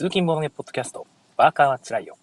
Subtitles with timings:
[0.00, 1.06] 通勤ボードゲポッドキャスト、
[1.36, 2.16] ワーカーはつらいよ。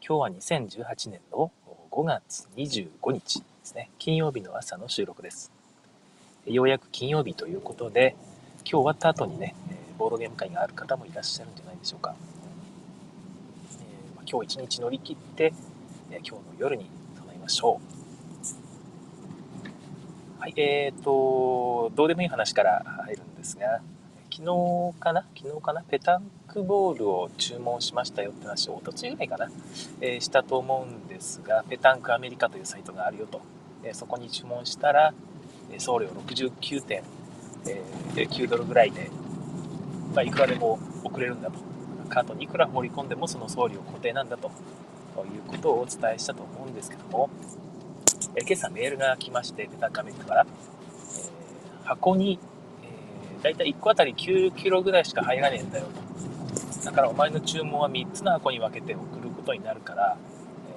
[0.00, 1.52] 今日は2018年の
[1.90, 3.90] 5月25日ですね。
[3.98, 5.52] 金曜日の朝の収録です。
[6.46, 8.16] ようやく金曜日ということで、
[8.60, 9.54] 今日終わった後にね、
[9.98, 12.14] ボードゲーム会がある方もいらっしゃるんじゃないでしょうか。
[14.18, 15.52] えー、今日一日乗り切って、
[16.10, 16.86] 今日の夜に
[17.18, 17.82] 備えましょ
[20.38, 20.40] う。
[20.40, 23.82] はい、えーと、どうでもいい話から入るんですが、
[24.36, 25.24] 昨日かな？
[25.34, 25.80] 昨日かな？
[25.80, 29.48] ペタンクボールを注文しましたよって話をおとついぐらいかな、
[30.02, 33.40] えー、したと思うんですが、ペタンクアメリカというサイトがあるよと。
[33.82, 35.14] えー、そこに注文したら、
[35.78, 37.02] 送料69点、
[37.66, 39.10] えー、9ドルぐらいで、
[40.14, 41.58] まあ、いくらでも送れるんだと。
[42.10, 44.50] カートにいくら盛り込んでもその送料固定なんだと。
[45.16, 47.30] いうことをお伝えしたと思うんですけども、
[48.34, 50.46] え今朝メールが来まして、ペタンクアメリカから、え
[51.84, 52.38] 箱に
[53.46, 55.86] だいたい1個あたり9キロぐらいしか入らねえんだよ。
[56.84, 60.16] だからお前の注文は3つの箱に分けて送ることになるから、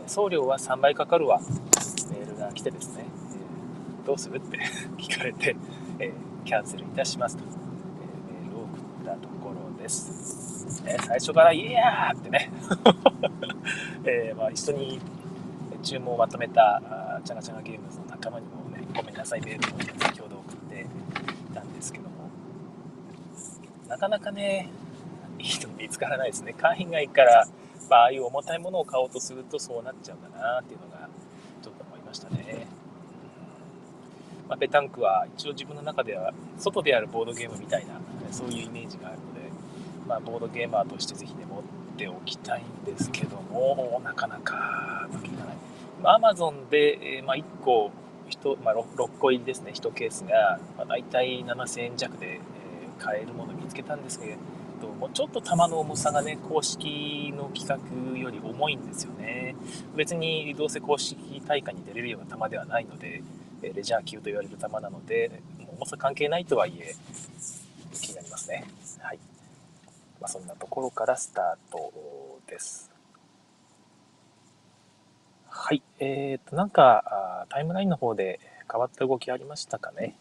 [0.05, 1.39] え送料は3倍かかるわ。
[2.11, 3.05] メールが来てですね、
[4.03, 4.37] えどうする？
[4.37, 4.59] って
[4.97, 5.55] 聞かれて、
[5.97, 6.13] え
[6.45, 10.83] キャンセルいたしますと、えメールを送ったところです。
[10.85, 12.51] え最初から「いやー!」ってね、
[14.05, 14.99] えまあ、一緒に
[15.81, 22.08] 注文をまとめたチャガチャガゲームズの仲間にもねごめんなさいメールを先ほど送っていたんですけど
[23.89, 24.69] なかなかね、
[25.39, 26.53] いいの見つからないですね。
[26.53, 27.47] 海外から、
[27.89, 31.09] まあ、あいう重たいものを買おうとするとそうなっちゃうんだなっていうのが、
[31.61, 32.67] ちょっと思いましたね。
[34.47, 37.93] まあ、ペタンクは一応自分の中では外であるボードゲームみたいな
[38.31, 39.41] そういうイメージがあるので、
[40.07, 41.61] まあ、ボードゲーマーとしてぜひね持っ
[41.97, 45.57] ておきたいんですけどもなかなかうまくいかない。
[46.03, 47.91] アマゾンで、えまあ、1個
[48.63, 52.39] まあ、6, 個入りですね1ケースが、まあ、大体7000円弱で
[52.99, 54.37] 買えるもの見つけたんですけ
[54.81, 59.55] どもちょっと球の重さがね公式の規格より重いんですよね。
[59.95, 63.21] 別にどうせ公式大会に出れるような球ではないので
[63.61, 65.41] レジャー級と言われる球なので
[65.77, 66.93] 重さ関係ないとはいえ
[67.93, 68.65] 気になりますね。
[68.99, 69.19] はい、
[70.21, 71.91] まあ、そんなところからスタート
[72.47, 72.91] です。
[75.49, 75.81] はい。
[75.99, 78.39] えーとなんかタイムラインの方で
[78.71, 80.15] 変わった動きありましたかね、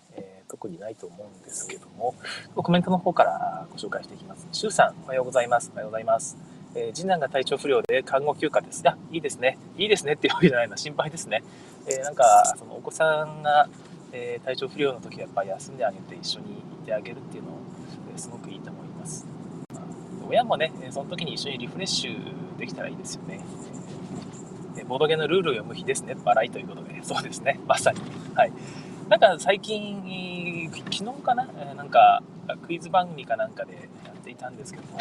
[0.49, 2.15] 特にないと思うんですけども、
[2.57, 4.49] コメントの方からご紹介していきます。
[4.53, 5.71] シュウさん、おはようございます。
[5.73, 6.37] おはようございます。
[6.75, 8.83] えー、次男が体調不良で看護休暇です。
[8.89, 9.59] あ、いいですね。
[9.77, 10.77] いいですねっていうわけじゃないな。
[10.77, 11.43] 心配ですね。
[11.87, 13.69] えー、なんか、そのお子さんが、
[14.13, 17.53] えー、体調不良の時はやっぱり休んであげて一緒にいてあげるっていうのを、
[18.15, 19.27] えすごくいいと思います。
[19.75, 19.81] あ、
[20.29, 23.41] 親もね、その時に一緒にリフレッシュできたらいいですよね。
[24.79, 26.17] えボードゲーのルールを読む日ですね。
[26.25, 27.03] 笑いということで。
[27.03, 27.61] そうですね。
[27.67, 28.01] まさに。
[28.35, 28.53] はい。
[29.09, 32.23] なんか最近、昨日かな、なんか
[32.67, 34.99] クイズ番組かなんかでやっていたんですけども、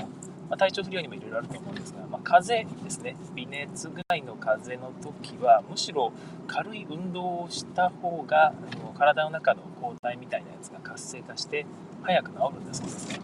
[0.50, 6.14] まあ、体調不良にもいろいろあると思うんですが、まあ、風邪ですね、微熱ぐらいの風邪の時は、むしろ
[6.48, 8.54] 軽い運動をした方が、
[8.98, 11.66] 体の中の抗体みたいなやつが活性化して、
[12.02, 13.20] 早く治るんだそうですね。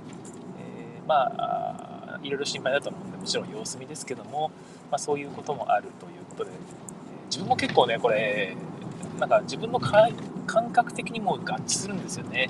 [0.59, 4.51] えー、まあ、いろいろ心配だと思うんで、もちろん様子見ですけども、
[4.91, 6.51] まあ、そういうこともあるということで、
[7.27, 8.57] 自分も結構ね、これ、
[9.17, 9.79] なんか自分の
[10.45, 12.49] 感覚的にもう合致するんですよね。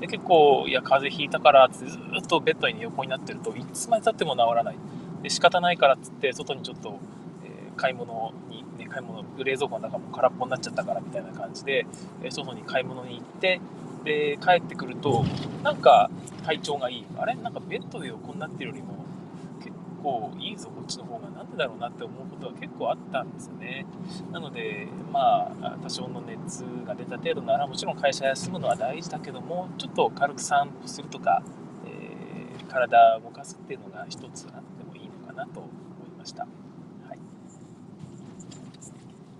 [0.00, 4.76] で結構、いや、風邪ひいたからってずっとベッドに横になってるといつまでたっても治らない。
[5.22, 6.98] で仕方ないからっつって外にちょっと、
[7.44, 11.86] えー、買い物に、ね、買い物冷蔵庫の中も空っぽになっちゃったからみたいな感じで、
[12.22, 13.60] え、外に買い物に行って
[14.04, 15.24] で帰ってくると
[15.62, 16.10] なんか
[16.44, 17.34] 体調がいいあれ？
[17.36, 18.93] なんかベッドで横になってるよりも
[20.04, 23.86] 構いいぞこっちの方がなんでだろうなって思うことは結構あったんですよね。
[24.30, 31.42] なのでまあ多少の熱が出た程度ならもちろん会社休むのは大事だけどもちょっと軽く散歩するとか、
[31.86, 35.68] えー、体を動かすっていうのが一つあってもいいのかなと思
[36.06, 36.48] いました、は
[37.14, 37.18] い、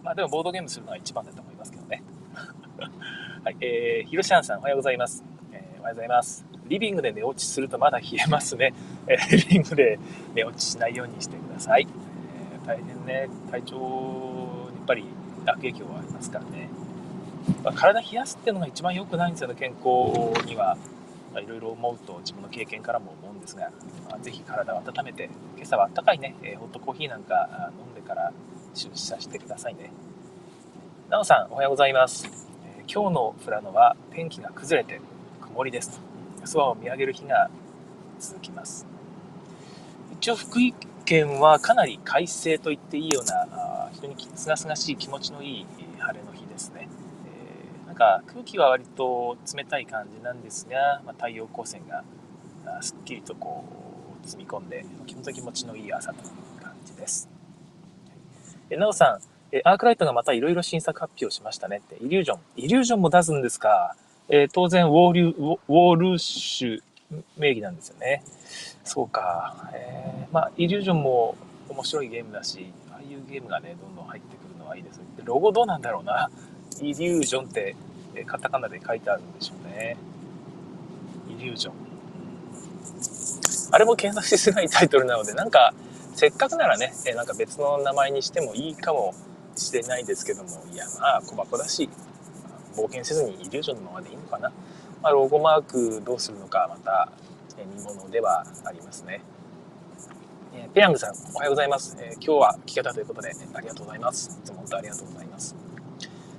[0.02, 2.02] まあでもボードゲームするのは一番だと思いますけどね。
[3.44, 6.53] はい、えー、ひろしゃんさんおはようございます、えー、おはようございます。
[6.66, 8.72] リビングで寝落ちするとまだ冷えますね。
[9.06, 9.98] えリビングで
[10.34, 11.86] 寝落ちしないようにしてください。
[12.64, 15.04] え大変ね、体調にやっぱり
[15.46, 16.68] 悪影響はありますからね。
[17.62, 20.76] まあ、体冷やすっていうのが一番良くないんですよね、健康には。
[21.34, 23.70] まいろいろ思うと自分の経験からも思うんですが、
[24.08, 28.32] まあ、ぜひ体を温めて、今朝はあったかいね、えー、ホットコーヒーなんか飲んでから
[28.72, 29.90] 出社してくださいね。
[31.10, 32.48] なおさん、おはようございます。
[32.78, 35.00] えー、今日の富良野は天気が崩れて
[35.42, 36.13] 曇りです。
[36.46, 37.50] 空を見上げる日が
[38.18, 38.86] 続きます。
[40.12, 40.74] 一応福井
[41.04, 45.66] 県はかなり快晴と言っていいような非常にすがすがしい気持ちのいい
[45.98, 46.88] 晴れの日ですね。
[47.26, 52.04] えー、なんか空気は割と冷たい感じなんですが、まあ、太陽光線が
[52.80, 53.64] すっきりとこ
[54.24, 57.28] う積み込んで気持ちのいい朝という感じです。
[58.70, 62.38] えなおさん、えアークライトがまたいろいろ新作発表しましたねって、イリュージョン。
[62.56, 63.94] イリュージョンも出すんですか？
[64.28, 66.80] えー、当然ウォーリュ、ウォールッシュ
[67.36, 68.22] 名義なんですよね。
[68.82, 69.70] そうか。
[69.74, 71.36] えー、まあ、イリュージョンも
[71.68, 74.98] 面白いゲームだし、ああいうゲームがね、どんどん入ってくるのはいいです。
[75.16, 76.30] でロゴどうなんだろうな。
[76.80, 77.76] イリュージョンって、
[78.14, 79.96] えカタカナで書いてあるんでしょうね。
[81.28, 81.74] イリュージョン。
[83.72, 85.74] あれも検索しづらいタイトルなので、なんか、
[86.14, 89.14] せっかくならね、えなんか別の名前にしてもいいかも
[89.56, 91.90] しれないですけども、いや、まあ、小箱だし、
[92.76, 94.50] 冒険せずにイリュージョンのままでいいのかな。
[95.02, 97.12] まあ、ロゴマークどうするのか、また、
[97.58, 99.20] え見ものではありますね。
[100.54, 101.96] えペヤングさん、おはようございます。
[102.00, 104.38] えー、今日は聞けたということで、ありがとうございます。
[104.42, 105.54] いつも本当ありがとうございます。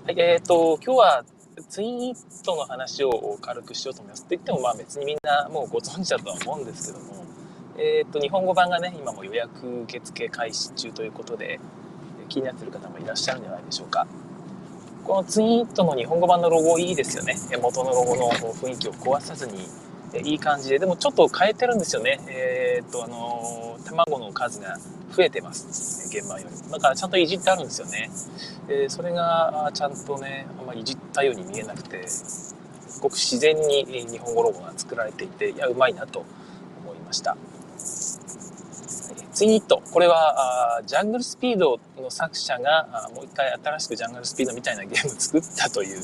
[0.06, 1.26] はい、えっ、ー、と、今日は
[1.70, 4.24] ツインイットの話を軽くしようと思います。
[4.24, 7.26] って言っても、まあ別にみんなもうご存知だとは思うんですけども、
[7.78, 11.60] えっ、ー、と、日本語版がね、今も予約受付開始中ということで、
[12.30, 14.08] 気になっている方もいらっしゃるんじゃないでしょうか。
[15.06, 17.36] このツインイットの日本語版のロゴいいですよね。
[17.62, 19.68] 元のロゴの雰囲気を壊さずに、
[20.24, 22.20] いい感じで、でもちょっと変えてるんですよね。
[22.28, 24.78] えー、っと、あの卵の数が
[25.16, 26.08] 増えてます。
[26.08, 26.72] 現場よりも。
[26.72, 28.10] だからちゃんといじってあるんですよね。
[28.68, 32.06] えー、それがちゃんとね、あんまりいじったように見えなくて、
[33.00, 36.26] ごく自然に日本語ロゴが作られていて、いや、うまいなと
[36.84, 37.38] 思いました。
[39.36, 39.82] ツイニット。
[39.92, 46.00] これは、ジャングルスピードの作者が、もう一回新しくジャングルスピードみたいなゲームを作ったという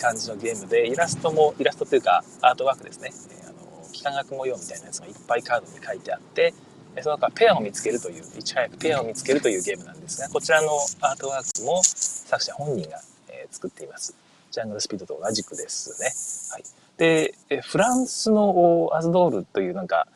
[0.00, 3.10] 感じのゲームで、イラストも、イラストというか、アートワークですね。
[3.42, 6.54] あの、幾何学模様みたいなやつがいっぱいカードに書いてあって、
[7.02, 10.68] その中ペアを見つけるという、いち早くペアを見つけるというゲームなんですが、こちらの
[11.00, 14.14] アートワークも作者本人が、え作っています。
[14.52, 16.12] ジャングルスピードと同じくですね。
[16.52, 16.64] はい。
[16.96, 20.06] で、フランスのアズドールというなんか、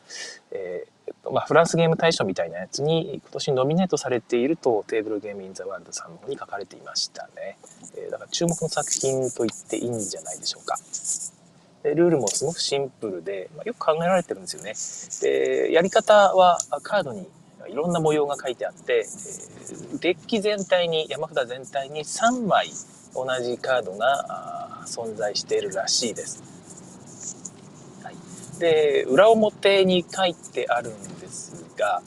[0.51, 0.92] えー、
[1.31, 7.57] まあ、フランスゲーム大賞みたいなやつに今年ノミネートされているとテーブルゲームインザワールドさんの方に書かれていましたね。
[7.95, 10.77] えー、だから注目の作品と言っていいんじゃないでしょうか。
[11.83, 14.73] でルールもすごくシンプルで、まあ、よく考えられてるんですよね。
[15.21, 17.27] で、やり方はカードに
[17.67, 19.05] いろんな模様が書いてあって、
[19.99, 22.69] デッキ全体に、山札全体に3枚
[23.13, 26.52] 同じカードが存在しているらしいです。
[28.63, 32.01] で、裏表に書いてあるんですが、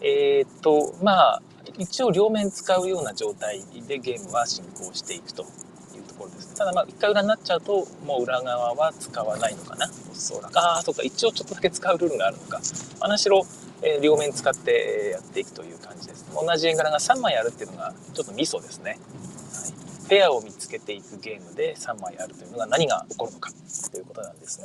[0.00, 1.42] えっ、と、まあ、
[1.76, 9.86] 一応両面使うような状態でゲームは進行していくというところですただまあ、一回裏になっちゃうと、もう裏側は使わないのかな。
[10.10, 10.58] おそらく。
[10.58, 12.58] ああ、そうか、一応ちょっとだけ使うルールがあるのか。
[13.00, 13.46] 話しろ、
[13.82, 16.24] えー、両面使ってやっていくという感じです。
[16.34, 18.98] 同じ絵柄が3枚あるっていうのが、ちょっとミソですね。
[20.08, 23.50] ペアを見つけていくゲームで3枚あるというのが何が起こるのか
[23.92, 24.60] ということなんです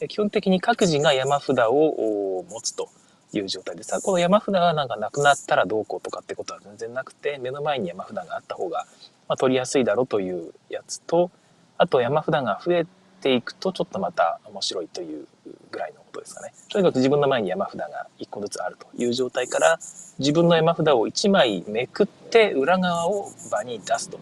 [0.00, 2.88] が、基本的に各自が山札を持つと
[3.32, 4.00] いう状態です。
[4.00, 8.86] この山札がなんかなくなったらどうこうとかってことは全然なくて、目の前に山札があった方が、
[9.28, 11.30] ま取りやすいだろうというやつと、
[11.76, 12.86] あと山札が増え
[13.20, 15.26] ていくとちょっとまた面白いという
[15.70, 16.52] ぐらいのことですかね。
[16.70, 19.78] とにかく自分の前に山札が1個ずつあるという状態から、
[20.18, 24.18] 自分の山札を1枚めくって裏側を場に出すと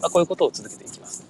[0.00, 1.24] まあ、こういうことを続けていきます。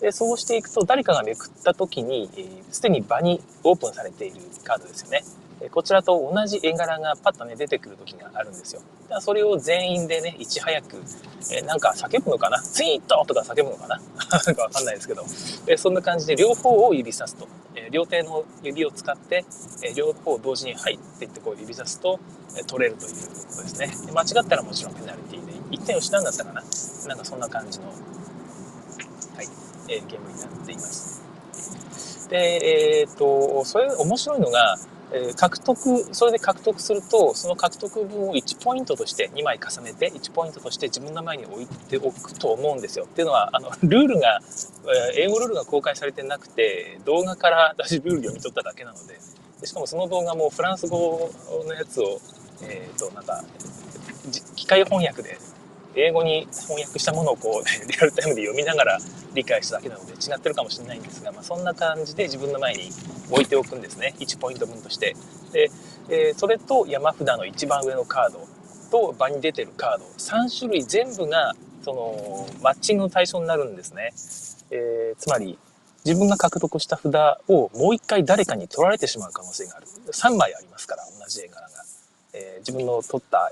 [0.00, 2.28] でそうしていくと誰かがめくった時に
[2.70, 5.22] すで、に場にオープンされているカードですよね。
[5.70, 8.82] こちらと同じ絵柄がパッとね出てくる時があるんですよ。
[9.04, 11.02] だからそれを全員でねいち早く、
[11.52, 12.60] えなんか叫ぶのかな？
[12.60, 14.00] ツイートとか叫ぶのかな？
[14.44, 15.24] なんかわかんないですけど、
[15.66, 19.44] えそんな感じで両方を指さすと、え両手の指を使って、
[19.82, 22.20] え両方同時に入っていってこう指さすと、
[22.58, 24.12] え取れるということですね。
[24.12, 26.62] 間違ったらもちろんペナルティで1点失うんだったかな？
[27.08, 27.96] なんかそんな感じの、はい
[29.88, 31.24] えー、ゲームになっています。
[32.28, 34.76] で、えっ、と、それ面白いのが、
[35.12, 43.04] えー、獲得、それで獲得すると、その獲得分を1ポイントとして、2枚重ねて1ポイントとして自分の前に置いておくと思うんですよ。
[43.04, 44.40] っていうのは、あの、ルールが、
[45.16, 49.18] 英語ルールが公開されてなくて、動画から私ルール読み取っただけなので、
[49.60, 51.30] でしかもその動画もフランス語
[51.66, 52.20] のやつを、
[52.62, 53.44] えっ、ー、と、なんか、
[54.56, 55.38] 機械翻訳で
[55.96, 58.98] 英語に翻訳したものをこう リアルタイムで読みながら
[59.34, 62.90] 理解しただけなので違ってるかもしれないんですが、まあ、そんな感じで自分の前に
[63.30, 64.14] 置いておくんですね。
[64.18, 65.16] 1ポイント分として。
[65.52, 65.70] で、
[66.08, 68.46] えー、それと山札の一番上のカード
[68.90, 70.04] と場に出てるカード。
[70.18, 74.12] 3種類全部がそのマッチングの対象になるんですね、
[74.70, 75.58] えー、つまり
[76.04, 77.14] 自分が獲得した札
[77.48, 79.86] をもう一回誰かに取られてしまう可能性がある。
[80.12, 81.68] 3枚ありますから同じ絵柄が、
[82.34, 83.50] えー、自分の取った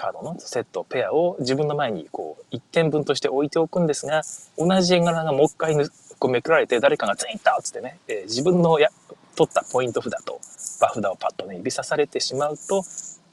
[0.00, 4.22] カードのセット、ペアを自分の前にこう1点分として置いておくんですが、
[4.56, 5.76] 同じ絵柄がもう一回
[6.18, 8.88] こうめくられて誰かがツイッターっつってね、えー、自分のや
[9.36, 10.40] 取ったポイント札と
[10.80, 12.82] 場札をパッとね、指さされてしまうと、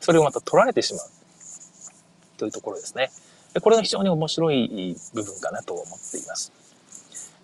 [0.01, 1.07] それをまた取られてしまう
[2.37, 3.11] というところですね。
[3.61, 6.51] これが非常に面白い部分かなと思っています。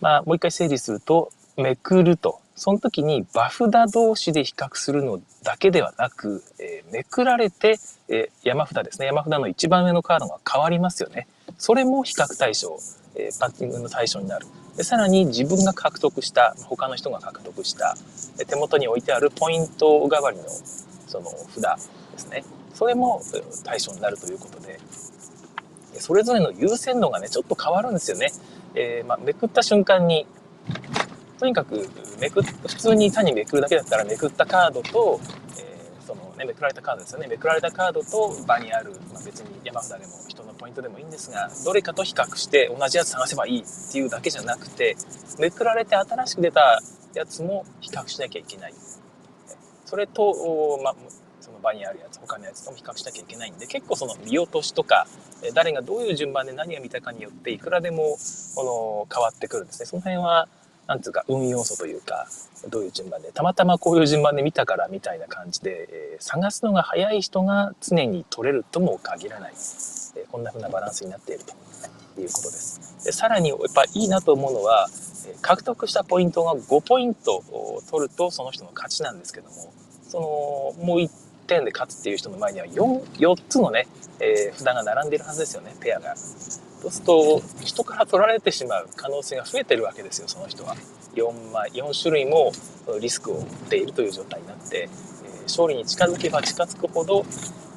[0.02, 7.80] まあ、もう一回整理すると、めくると、その時に場札同士で比較するのだけではなく、えー、めくられて、
[8.10, 9.08] えー、山札ですね。
[9.08, 11.28] 山札の一番上のカードが変わりますよね。
[11.58, 12.78] それも比較対象、
[13.16, 14.46] えー、パッティングの対象になる。
[14.78, 17.96] でさらに自分が獲得した、他の人が獲得した、
[18.48, 20.44] 手元に置いてあるポイント代わりの
[21.08, 22.44] その札ですね。
[22.74, 23.22] それも
[23.64, 24.80] 対象になるということで、
[26.00, 28.32] それぞれの優先度がね、ちょっと変わるんですよね。
[28.74, 30.26] えー、まあ、めくった瞬間に、
[31.44, 31.90] とにかく
[32.22, 35.20] めく普通に単にめくるだけだったらめくったカードと、
[35.60, 37.28] えー、そのね、めくられたカードですよね。
[37.28, 44.96] めくられたカードと場にある、まあ、別に山札でも人のポイントでもいいんですが、どれかと比較して同じやつ探せばいいっていうだけじゃなくて、
[45.38, 46.82] めくられて新しく出た
[47.14, 48.74] やつも比較しなきゃいけない。
[49.84, 50.96] それと、まあ、
[51.42, 55.08] その場にあるやつ、他のやつとも比較しなきゃいけないんで、結構その見落としとか、
[55.54, 58.16] 誰がどういう順番で何が見たかによって、いくらでも、
[58.56, 59.88] この、変わってくるんですね。
[59.88, 60.48] その辺は、
[60.88, 62.28] なんつうか、運要素というか、
[62.70, 73.06] どういう順番で、たまたまこういう順番で見たからみたいな感じで、えー、探すのが早い人が常に取れるとも限らない、えー、こんな風なバランスになっているということです。
[73.06, 74.88] でさらにやっぱいいなと思うのは、
[75.42, 79.74] 獲得したポイントが5ポイントを取るとその人の勝ちなんですけども、
[80.08, 81.10] そのもう1
[81.48, 83.88] 点で勝つっていう人の前には 4, 4つのね、
[84.20, 86.16] えー、札が並んでいるはずですよね、ペアが。
[86.84, 90.76] そうすると、人から取られてしまう可能性が増えてるわけですよ、その人は。
[91.16, 92.52] 4枚、4種類も
[93.00, 94.90] リスクを負っているという状態になって、
[95.24, 97.26] え勝利に近づけば近づくほど、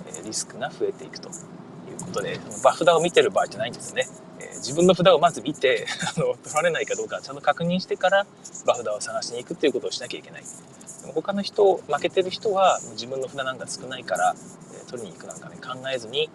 [0.08, 4.08] えリスクが増えていくということで、バ札を見てる場合じゃないんですね。
[4.40, 5.86] え自分の札をまず見て
[6.16, 8.26] あの、取られないかどうかちゃんと確認してから、
[8.64, 10.42] 場札を探しに行くっていうことをしなきゃいけない。
[11.14, 14.34] 他の人、負けてる人は自分の札なんか少ないから、
[14.86, 16.30] 取りに行くなんかね、考えずに、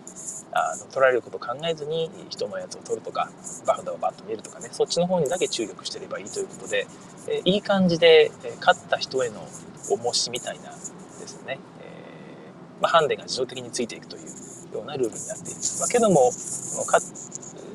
[0.53, 3.29] あの取られることを考えずに人のやつを取るとか、
[3.65, 6.88] バフダをバッと見るとかね、そっちの方にだけ注力してればいいということで、
[7.27, 9.48] えいい感じで、え勝った人への
[9.89, 10.77] 重しみたいなで
[11.27, 15.60] すね、えー、まあ、ハンデが自動的についていくというようなルールになっている。
[15.79, 16.31] まあ、けども、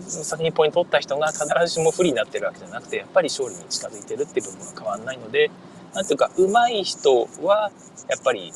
[0.08, 5.50] 先にポイント取った人が必ずしも不利になってるわけじゃなくて、やっぱり勝利に近づいてるっていう部分は変わんないので、
[5.94, 7.70] なんていうか、上手い人は、
[8.08, 8.52] やっぱり、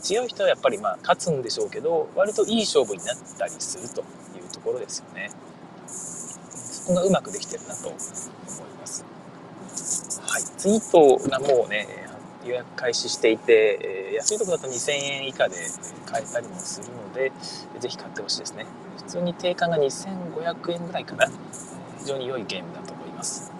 [0.00, 4.04] 強い人はやっぱりまあ勝つんでしょうけど、割といい勝負になったりするとい
[4.46, 5.30] うところですよね。
[5.86, 9.04] そこがうまくできてるなと思います。
[10.22, 10.42] はい。
[10.42, 11.86] ツイートがもうね、
[12.44, 15.56] 予約開始していて、安いとこだと2000円以下で
[16.06, 17.32] 買えたりもするので、
[17.78, 18.66] ぜひ買ってほしいですね。
[18.98, 21.26] 普通に定価が2500円ぐらいかな。
[21.98, 23.52] 非常に良いゲームだと思います。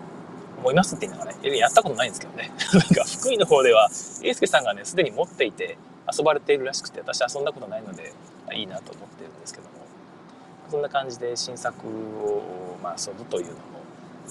[0.58, 2.50] 思いますって言いながらね、やったことないんですけどね。
[2.74, 3.90] なんか福井の方では、
[4.22, 5.78] 英介さんがね、すでに持っていて
[6.16, 8.12] 遊ばれているらしくて、私遊んだことないので、
[8.54, 9.70] いいなと思ってるんですけども、
[10.70, 13.58] そんな感じで新作を、まあ、遊ぶというのも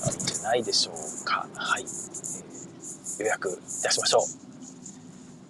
[0.04, 1.48] あるんじゃないでしょうか。
[1.56, 1.84] はい。
[1.84, 4.22] えー、予約いたしましょう。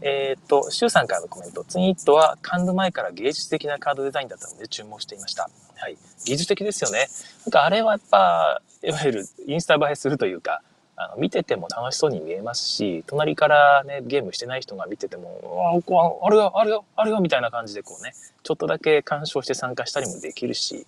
[0.02, 1.64] えっ、ー、と、シュウさんからのコメント。
[1.64, 5.50] ツイートはカンヌ前から芸術的なカードデザインだったので注文していました。
[5.76, 5.98] はい。
[6.26, 7.08] 技術的ですよね。
[7.46, 10.62] なんかあれはやっぱ、いわゆるインスタ映えするというか、
[11.00, 20.88] あの見てても楽しそうに見えますし、隣からね、ゲームしてない人が見てても、あ、こあれよ、あれよ、あれよ、みたいな感じでこうね、ちょっとだけ鑑賞して参加したりもできるし、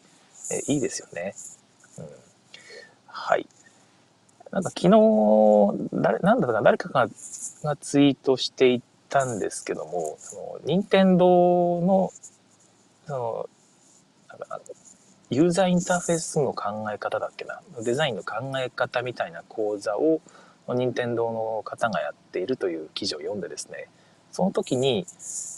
[0.51, 1.35] えいいですよね。
[1.99, 2.05] うん。
[3.05, 3.45] はい。
[4.51, 7.07] なんか昨日、誰、なんだったか誰かが
[7.63, 12.11] がツイートしていたんですけども、その、任天堂の、
[13.05, 13.49] その、
[14.27, 14.59] なんか
[15.29, 20.21] ユーザーインターフェースの考え方だっけな、デザインの考え方みたいな講座を、
[20.67, 23.89] 任天堂の方がやっているという記事を読んでですね、
[24.31, 25.05] その時に、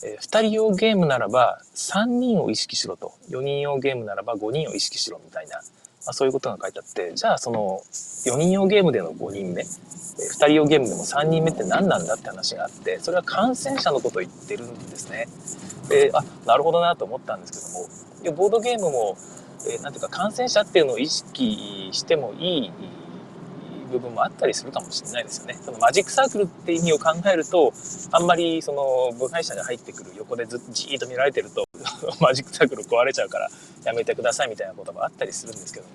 [0.03, 5.61] えー、2人用ゲームならば3人を意識しろと、4人用ゲームならば5人を意識しろみたいな、ま
[6.07, 7.81] あ、そういうことが書いてあって、じゃあその
[8.25, 15.27] 4人用ゲームでの5人目、え2人用ゲームでも3人目って何なんだって話があって、それは感染者のことを言ってるんですね。
[15.89, 19.17] で、あ、なるほどなと思ったんですけども、ボードゲームも
[19.67, 22.71] えー、なんていうか感染者っていうのを意識してもいい
[23.91, 25.57] 部分もあったりするかもしれないですよね。
[25.61, 27.73] そのマジックサークルって意味を考えると、
[28.11, 31.65] あんまりその部外者が入ってくる横でずじーっと見られてると、
[32.21, 33.49] マジックサークル壊れちゃうから
[33.83, 35.91] やめてくださいみたいなこともあったりするんですけども、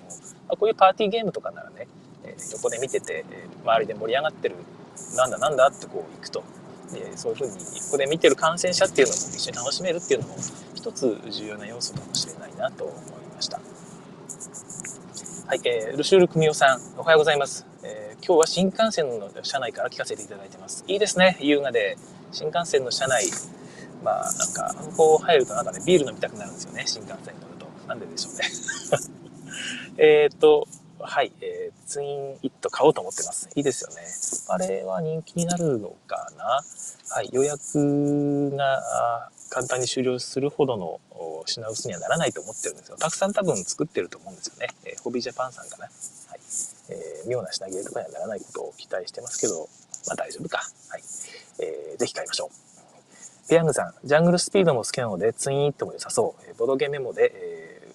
[0.49, 1.87] あ、こういうパーティーゲームとかならね、
[2.23, 4.55] え、横で見てて、え、周りで盛り上がってる、
[5.15, 6.43] なんだなんだってこう行くと、
[6.93, 7.53] えー、そういうふうに
[7.85, 10.35] 横で見てる感染者っていうのも一緒に楽しめるっていうのも
[10.75, 13.26] 一つ重要な要素かもしれないなと思います。
[13.37, 13.59] ました。
[15.45, 17.65] はい、えー、ルシュール組夫さん、おはようございます。
[17.83, 20.83] えー、今日は新幹線の車内から聞かせていただいてます。
[20.87, 21.97] いいですね、優雅で。
[22.31, 23.25] 新幹線の車内、
[24.03, 27.67] まあなんか、こう入るとなんかね、ビール飲みたくなるんですよね、新幹線に乗ると。
[27.87, 28.43] なんででしょうね。
[30.25, 30.67] えっと、
[30.99, 33.47] はい、えー、ツインイット買おうと思ってます。
[33.55, 34.01] いいですよね。
[34.49, 36.63] あれは人気になるのかな？
[37.09, 40.99] はい、予約が簡単に終了するほどの
[41.45, 42.97] 品薄にはならないと思ってるんですよ。
[42.97, 44.67] たくさん多分作ってると思うんですよね。
[44.85, 45.85] えー、ホビージャパンさんかな。
[45.85, 45.91] はい。
[46.89, 49.67] えー、妙な品切れとかにはならないことを期待してますけど、
[50.07, 50.57] まあ大丈夫か。
[50.89, 51.03] はい。
[51.59, 53.49] えー、ぜひ買いましょう。
[53.49, 56.55] ペヤングさん、ジャングルスピードも好きなので、ツインイットも良さそう。
[56.55, 57.87] ボドゲメモで、え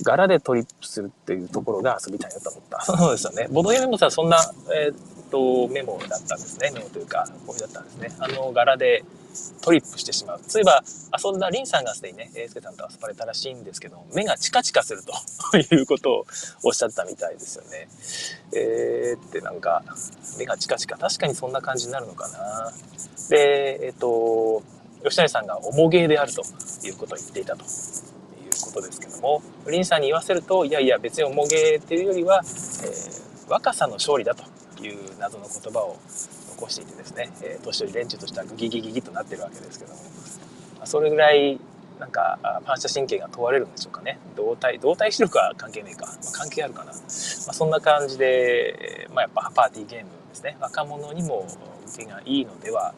[0.00, 2.80] ー、柄でトリップするっていうところが遊びたいなと思った。
[2.80, 3.48] そうですよね。
[3.50, 4.38] ボドゲメモさ、そんな、
[4.74, 4.94] えー、
[5.32, 6.70] っと、メモだったんですね。
[6.72, 8.12] メモというか、こういうだったんですね。
[8.18, 9.02] あの、柄で、
[9.62, 10.40] トリップしてしまう。
[10.46, 10.84] そういえば、
[11.18, 16.26] 遊んだリンさんがすでにね、エースケさんと遊ばれたらしいんですけど、目がチカチカすると いうことを
[16.64, 17.88] おっしゃったみたいですよね。
[18.52, 19.82] えーってなんか、
[20.38, 22.72] 目がチカチカ、確かにそんな感じになるのかな。
[23.30, 24.62] で、えっ、ー、と、
[25.02, 26.42] 吉成さんが重芸であると
[26.84, 27.68] いうことを言っていたという
[28.60, 34.44] ことですけども、リンさんに言わせると、いやいや別に重芸っていうよりは、えー、若さの勝利だと
[34.80, 35.98] いう謎の言葉を
[36.56, 39.98] 残していてですね、えー、年寄り連中としてはグギギギギとなってるわけですけども、
[40.78, 41.58] まあ、それぐらい
[41.98, 44.18] なんか反射神経が問われるんでしょうかね。
[44.34, 50.56] 動体動体視力は関係ねえか、まあ、関係あるかな、まあ、そんな感じで、まあ、やっぱパーティーゲームですね。
[50.60, 51.46] 若者にも
[51.86, 52.94] 受けがいいのでは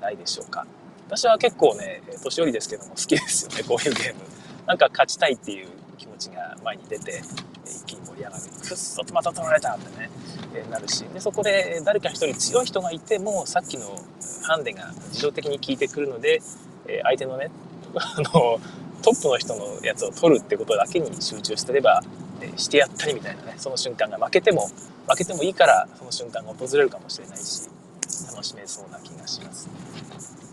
[0.00, 0.66] ないでしょうか。
[1.06, 4.20] 私は結構ね年寄りですけども好きですよねこういうゲーム。
[4.66, 5.68] なんか勝ちたいっていう
[5.98, 7.22] 気持ちが前に出て
[7.66, 10.10] 一気に盛り上がるくっそまた取られたってね
[10.54, 13.84] えなるしでそこで誰か一人強い人がいてもさっきの
[14.44, 16.40] ハンデが自動的に効いてくるので、
[16.86, 17.50] え相手のね
[17.94, 18.58] あの
[19.02, 22.02] トップの人のやつを取るってことだけに集中してれば、
[22.40, 24.70] えしてやったりみたいなねその瞬間が負けても
[25.08, 27.68] 負けてもいいからその瞬間が訪れるかもしれないし
[28.30, 30.47] 楽しめそうな気がします。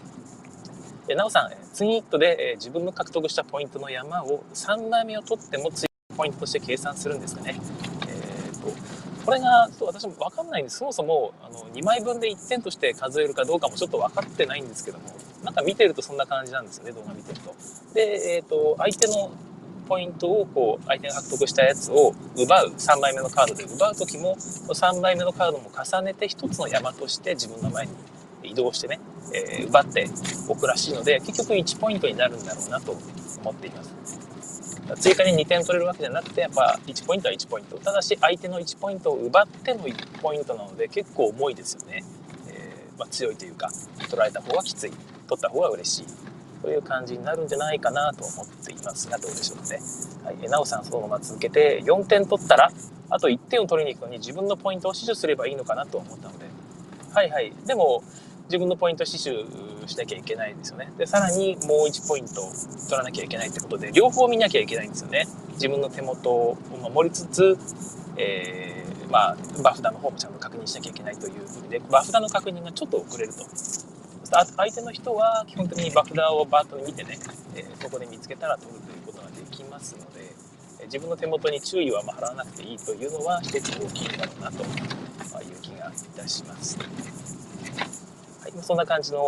[1.08, 7.60] えなおさん、ツインヒットで、え自分の獲得したポイントの山を3枚目を取ってもツイポイントとして計算するんですかね。
[8.08, 15.06] えーとこれがちょっと私も分かんないんですそもそもあの2枚分で1点として数えるかどうかもちょっと分かってないんですけども
[15.44, 17.56] なんか見てるとそんな感じなんですよね動画見てると。
[17.96, 19.32] で、えーと、相手の
[19.88, 27.94] ポイントをこう相手が獲得したやつを奪う3枚目のカードで奪う時も3枚目のカードも重ねて1つの山として自分の前に
[28.46, 29.00] 移動してね、
[29.34, 30.08] えー、奪って
[30.48, 33.96] おくらしいので結局1ポイントになるんだろうなと思っています。
[34.98, 37.78] 追加に2点取れるわけじゃなくてやっぱ1ポイントは1ポイント。
[37.80, 42.04] ただし相手の1ポイントを奪っての1ポイントなので結構重いですよね、
[42.48, 43.70] えー、まあ、強いというか
[44.10, 44.92] 取られた方はきつい。
[45.28, 46.06] 取った方が嬉しい。
[46.62, 49.10] という感じになるんじゃないかなと思っています。
[49.10, 49.80] がどうでしょうかね、
[50.24, 52.72] はい、なおさんそのまま続けて4点取ったら
[53.10, 56.46] あと1点を取りに行くのに自分のポイントを死守すればいいのかなと思ったので。
[57.14, 57.54] はいはい。
[57.66, 58.04] でも
[58.46, 59.46] 自分のポイント死守
[59.88, 60.92] しなきゃいけないんですよね。
[60.98, 62.42] で、さらにもう1ポイント
[62.90, 65.28] 取らなきゃいけないってことで、両方見なきゃいけないんですよね。
[65.54, 66.58] 自分の手元を
[66.92, 67.58] 守りつつ、
[68.18, 73.46] えー、まあ、バフダの方もちゃんと確認しなきゃいけないという意味で、バフダの確認がちょっと遅れると。
[74.58, 77.18] 相手の人は基本的にバフダをバーッと見てね、
[77.56, 80.36] えー、そこで見つけたら取るということができますので、
[80.86, 86.78] 自分の手元に注意は払わなくていいというのは一つ大きいんだろうなという気がいたします。
[88.62, 89.20] そんな感じの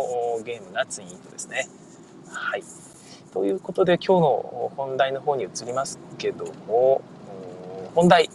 [0.44, 1.68] ゲームがツイートですね。
[2.30, 2.62] はい。
[3.32, 7.02] ということで今日の本題の方に移りますけども、
[7.94, 8.30] 本題、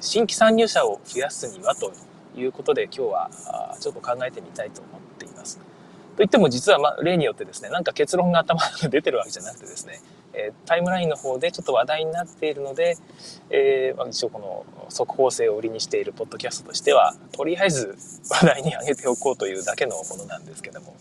[0.00, 1.92] 新規参入者を増やすにはと
[2.36, 3.30] いうことで今日は
[3.80, 5.60] ちょっと考えてみたいと思っています。
[6.16, 10.00] といっても実はま例によってですね、なんか結論が頭が出てるわけじゃなくてですね、
[10.34, 12.96] えタイムラインの方でちょっと話題になっているので、
[13.50, 17.96] えー、一応この速報性を売りにしているポッドキャストとしては、とりあえず
[18.30, 20.96] 話題に上げておこうというだけのものなんですけども、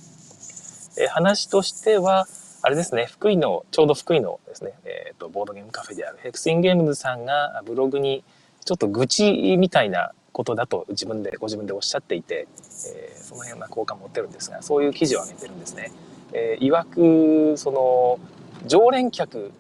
[0.98, 2.28] えー、話としては、
[2.63, 8.24] あれですね、福井の、ちょうど福井のですね、え、ー、と、ボードゲームカフェであるヘクスインゲームズさんがブログに
[8.65, 12.48] ちょっと愚痴みたいなことだと自分で、ご自分でおっしゃっていて、
[12.96, 15.91] えー、その辺は効果持ってるんですが、そういう記事を上げてるんですね。
[16.34, 18.20] えー、いわく、その、
[18.67, 19.52] 常連客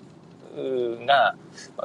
[1.05, 1.35] が、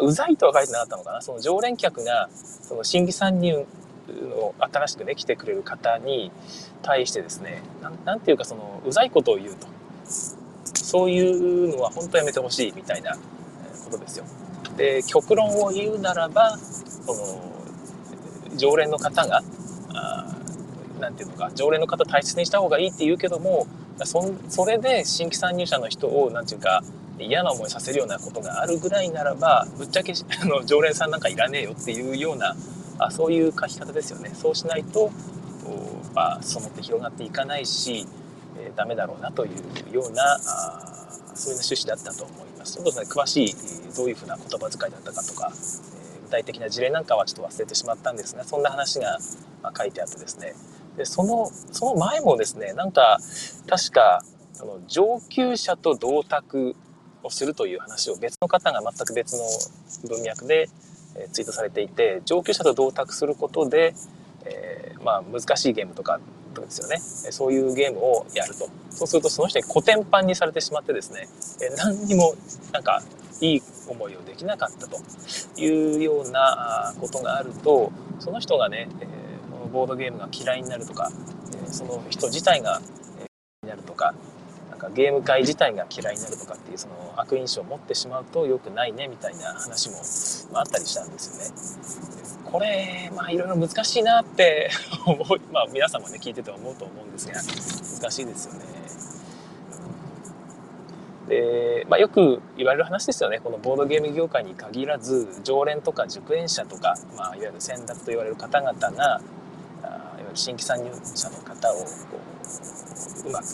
[0.01, 3.67] うざいとは書いてなかったのかな、その常連客が、その新規参入
[4.09, 6.31] の新しくね、来てくれる方に
[6.83, 7.63] 対してですね、
[8.05, 9.67] なんていうかその、うざいことを言うと。
[10.75, 11.21] そうい
[11.67, 13.17] うのは本当やめてほしいみたいな
[13.85, 14.25] ことですよ。
[14.77, 19.43] で、極論を言うならば、その、常連の方が、
[21.01, 23.67] 何て言うのか、常連の方大切にした方がいいって言うけども、
[24.05, 26.83] そそれで新規参入者の人を、何て言うか、
[27.19, 32.55] 嫌な思いさせるようなことがあるぐらいならばぶっちゃけ あの常連さんなんかいらねえよっていうような
[32.99, 34.33] あそういう書き方ですよね。
[34.35, 35.11] そうしないと、
[36.15, 38.07] まあ、そのって広がっていかないし、
[38.59, 40.39] えー、ダメだろうなというようなあ
[41.35, 42.75] そういう趣旨だったと思います。
[42.75, 43.55] ちょっとね詳しい
[43.95, 49.19] どういうふうな言葉遣いだったかとか、えー、具体的な事例なんかはちょっと忘れてしまったんですがそんな話が
[49.63, 50.55] まあ書いてあってですね。
[50.97, 53.19] でそのその前もですねなんか
[53.69, 54.23] 確か
[54.61, 56.75] あの上級者と同卓
[57.27, 60.69] をするという話を別の方が全く別の文脈で
[61.33, 63.95] ツイートされていて上級者と同卓することで、
[64.45, 66.21] えー、まあ、難しいゲームとか
[66.55, 66.99] ですよね。
[66.99, 68.69] そういうゲームをやると。
[68.91, 71.29] そうするとその人にコテンパンにされてしまってですね
[71.77, 72.35] 何にも
[72.73, 73.03] なんか
[73.43, 74.99] いい思いをできなかったと。
[75.59, 79.07] いうようなことがあるとその人がね、え
[79.51, 81.11] このボードゲームが嫌いになるとか、
[81.67, 82.81] えその人自体が
[83.19, 83.29] 嫌い
[83.65, 84.15] になるとか
[84.77, 89.97] なんかゲーム界自体が嫌いになるとかっていうその悪印象を持ってしまうと良くないねみたいな話も、
[90.53, 92.51] まあ、ったりしたんですよね。
[92.53, 94.71] これまあいろいろ難しいなって
[95.07, 98.67] 思うまあ皆さんもね聞いてて思うと思うんですが難しいですよね。
[101.29, 109.21] で、まあ、よく言われる話ですよねこのボードゲーム業界に限らず常連とか熟練者とか、まあ、いわゆる先達と言われる方々があ
[109.81, 111.85] いわゆる新規参入者の方をこ
[113.25, 113.45] ううまく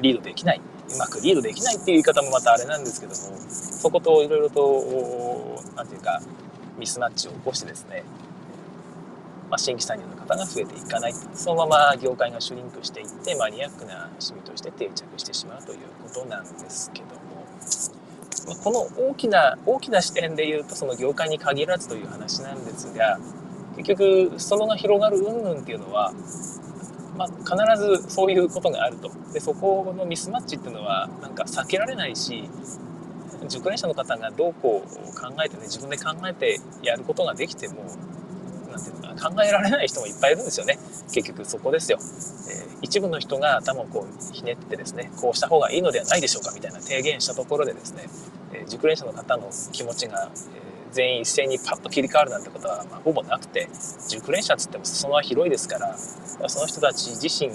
[0.00, 0.60] リードできない、
[0.94, 3.16] うまくリードできないっていう言い方もまたあれなんですけども、
[3.48, 6.20] そこといろいろと、何ていうか、
[6.78, 8.04] ミスマッチを起こしてですね、
[9.50, 11.14] まあ、新規参入の方が増えていかない。
[11.34, 17.20] そのまま業界がシュリンクしていって、マニアックな趣味として定着してしまうということなんですけども、
[18.46, 23.18] まあ、この大きな、大きな視点で言うと、その業界に限らずという話なんですが、
[23.76, 26.12] 結局、裾野が広がる云々っていうのは、
[27.18, 29.10] まあ、必ずそういうことがあると。
[29.32, 32.48] でそこのミスマッチっていうのはなんか避けられないし
[33.48, 37.84] 熟練者の方がどうこう考えてね自分で考えてやることができても
[38.70, 40.78] なんていうのか考えられない人もいっぱいいるんですよね。
[41.12, 48.04] 結局そこですよ、えー、一部の人が頭をこうひねってですねこうした方がいいのではないでしょうかみたいな提言したところでですね、
[48.52, 50.67] えー、熟練者の方の気持ちが、えー
[50.98, 53.68] 全員一斉にパッと切り替わるなんてことは、まあ、ほぼなくて
[54.08, 57.52] 熟練者っつっても裾野は広いですからその人たち自身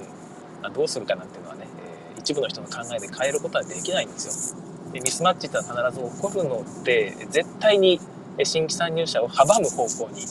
[0.62, 1.68] がどうするかなんていうのはね、
[2.16, 4.94] えー、一部の人の考えで変えることはできないんですよ。
[4.94, 8.00] でミスマッチってのは必ず起こるので絶対に
[8.44, 10.22] 新規参入者を阻む方向に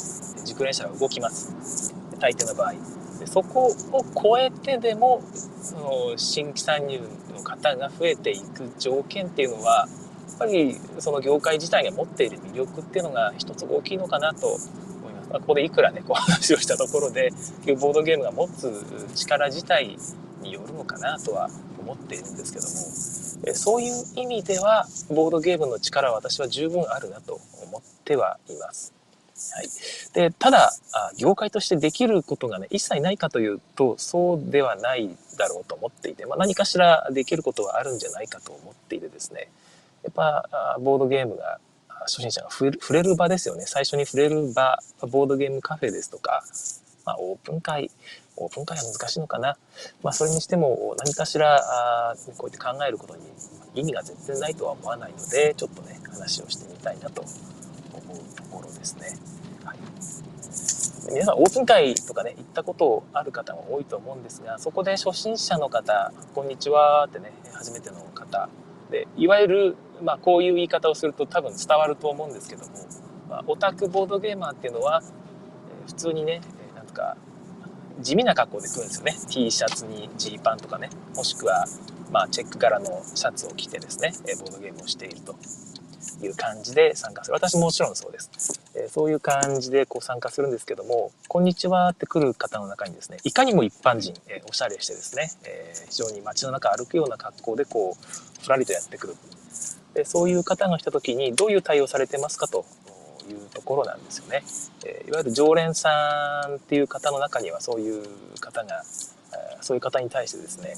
[0.46, 2.72] 熟練者が動きます大抵の場合
[3.18, 5.20] でそこを超えてでも
[5.60, 7.00] その新規参入
[7.34, 9.86] の方が増えていく条件っていうのは
[10.34, 14.56] っぱりその業界自体が持っている魅力っていうのが一つ大きいのかなと思
[15.10, 15.30] います。
[15.30, 17.30] まあ、ここでいくらね、こう 話をしたところで、
[17.80, 18.70] ボードゲームが持つ
[19.14, 19.96] 力自体
[20.40, 28.92] によるのかなとは思っているんですけども、そういう意味では、ボードゲームの力は私は十分あるなと思ってはいます。
[29.50, 29.68] はい。
[30.14, 30.72] で、ただ、
[31.16, 39.48] 業界としてできることがね、一切ないかというと、そうではないだろうと思っていて、まあ、何かしらできることはあるんじゃないかと思っていてですね、
[40.02, 41.58] やっぱボードゲームが
[42.06, 43.64] 初心者が触れる場ですよね。
[43.66, 44.78] 最初に触れる場、
[45.10, 46.42] ボードゲームカフェですとか、
[47.04, 47.90] まあ、オープン会、
[48.36, 49.56] オープン会は難しいのかな。
[50.02, 53.22] まあ、それにしても何かしらあこうやって考えることに
[53.74, 57.30] 意味が全然ないとは思わないので、ちょっとね、話をしてみたいなと思
[58.14, 59.16] うところですね。
[59.64, 59.78] はい、
[61.12, 68.48] 皆さん、オープン会とかね、行ったことある方も多いと思うんですが、そこで初心者の方、こんにちはってね、初めての方、
[68.90, 72.72] でいわゆるまあ、こういう言い方をすると多分伝わると思うんですけども、
[73.28, 77.16] まあ、オタクボードゲーマーっていうのは、えー、普通にね、えー、なんとか
[78.00, 79.16] 地味な格好で来るんですよね。
[79.28, 80.90] T シャツにジーパンとかね。
[81.14, 81.66] もしくは、
[82.10, 85.36] まあ、チェック柄のシャツを着てですね、えー、ボードゲームをしていると
[86.22, 87.34] いう感じで参加する。
[87.34, 99.16] 私ももちろんそうです、えー、そういう感じでこう参加するんですけども「こんにちは」って来る方の中にですねいかにも一般人、えー、おしゃれしてですね、えー、非常に街の中歩くような格好でこうふらりとやってくる。
[99.94, 102.64] でそういう方が来た時にどういう対応されてますかと
[103.30, 104.42] いうところなんですよね。
[104.84, 108.04] えいわゆる常連さんっていう方の中にはそういう
[108.40, 108.82] 方が、
[109.32, 110.74] えそういう方に対してですね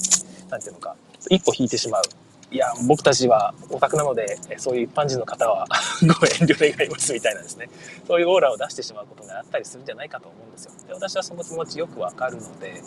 [0.50, 0.96] 何て言うのか
[1.30, 2.02] 一歩引いてしまう。
[2.50, 5.66] いや僕たちはオタクなのでそういう一般人の方は
[6.02, 7.68] ご遠慮願いますみたいなですね
[8.06, 10.72] そういうオーラを出してしまうことがあったりするんじゃないかと思うんですよ。
[10.86, 12.82] で私はその気持ちよくわかるので、え、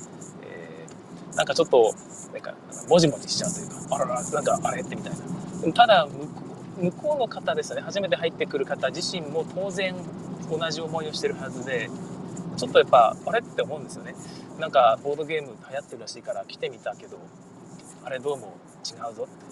[1.36, 1.94] なんかちょっと
[2.34, 2.54] なんか
[2.90, 5.74] もじもじしちゃうというかあららなんかあれってみたいな。
[5.74, 6.08] ただ
[6.78, 7.82] 向こうの方ですよね。
[7.82, 9.96] 初めて入ってくる方自身も当然
[10.50, 11.90] 同じ思いをしてるはずで
[12.56, 14.16] ちょっとやっぱあれって思うんですよね。
[14.60, 17.18] なんかボードゲーム流行ってるらしいから来てみたけど
[18.04, 19.48] あれどうも違うぞって。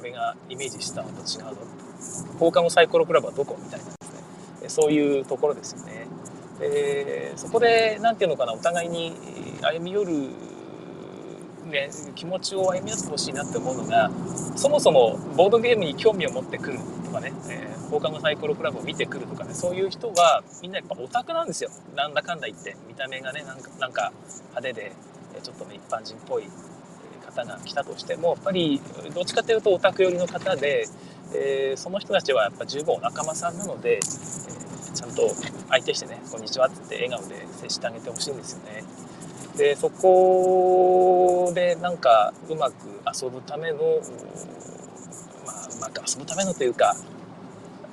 [0.00, 2.38] 俺がイメージしたのと違うぞって。
[2.38, 4.68] 放課後サイコロクラブはどこみたいなですね。
[4.68, 6.06] そういうところですよね。
[6.58, 9.14] でそこで何て言うのかなお互いに
[9.62, 10.30] 歩み寄る、
[11.70, 14.10] ね、気持ちを歩み寄ってほしいなって思うのが
[14.56, 24.12] そもそもボードゲームに興味を持ってくるとかね、えー、放課後サイコロクラブを見てくるとかねそういう人はみんなやっぱオタクなんですよなんだかんだ言って見た目がねなんかなんか
[24.54, 24.92] 派手で
[25.42, 26.44] ちょっとね一般人っぽい
[27.24, 28.80] 方が来たとしてもやっぱり
[29.14, 30.86] どっちかというとオタク寄りの方で、
[31.34, 35.28] えー、その人たちはやっぱ十分お仲間さんなので、えー、ちゃんと
[35.68, 38.84] 相手してね「こんにちは」って言って笑顔で接してあげてほしいんですよね。
[39.56, 42.74] でそこでなんかうまく
[43.22, 43.78] 遊ぶための、
[45.46, 46.96] まあ、うまく遊ぶためのというか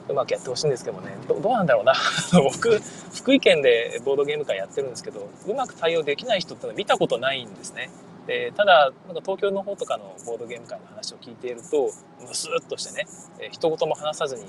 [0.10, 1.18] うまくやってほしいんですけどね。
[1.28, 1.94] どどうなんだろうな。
[2.42, 2.80] 僕
[3.14, 7.90] 福井県でボードゲーム会やってるんですけどうまく対応できない人ってのは見たことないんですね。
[8.26, 11.92] でただなんか東京の方とかのボードゲーム会の話を聞いていると
[12.22, 13.08] ムスッとしてね、
[13.52, 14.44] 一言も話さずに、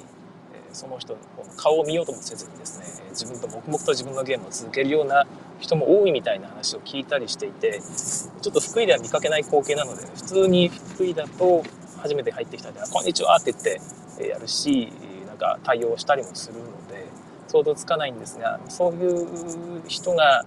[0.73, 1.19] その人の
[1.57, 5.27] 顔を見ようともせずにですね自分と黙々と自分のゲームを続けるような
[5.61, 11.63] 人も多いみたいな話を聞いたりしていてちょっと福井では見かけない光景なので普通に福井だと
[11.99, 14.93] 初めて入ってきたんで「こんにちは」って言ってやるし
[15.27, 17.07] なんか対応したりもするので
[17.49, 20.45] 想像つかないんですがそういう人が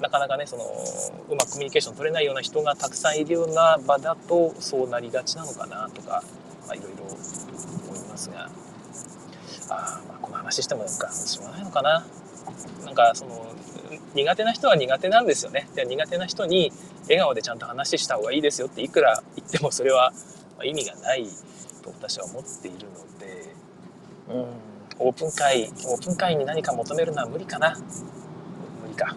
[0.00, 0.64] なかなかねその
[1.30, 6.22] うまくコミュニケーション取れないような人がたくさんいるような場だとそうなりがちなのかなとか、
[6.66, 8.61] まあ、いろいろ思いますが。
[9.68, 12.04] あ、まあこの話してもなんかしょうがないのかな。
[12.84, 13.52] なんかその
[14.14, 15.68] 苦手な人は苦手なんですよね。
[15.74, 16.72] で苦手な人に
[17.04, 20.12] 笑顔でちゃんと話した方がいいですよっていくら言ってもそれは
[20.62, 21.26] 意味がない
[21.82, 23.52] と私は思っているので
[24.28, 24.46] うん、
[24.98, 27.76] オープン会、オープン会に何か求めるのは無理かな。
[28.82, 29.14] 無理か。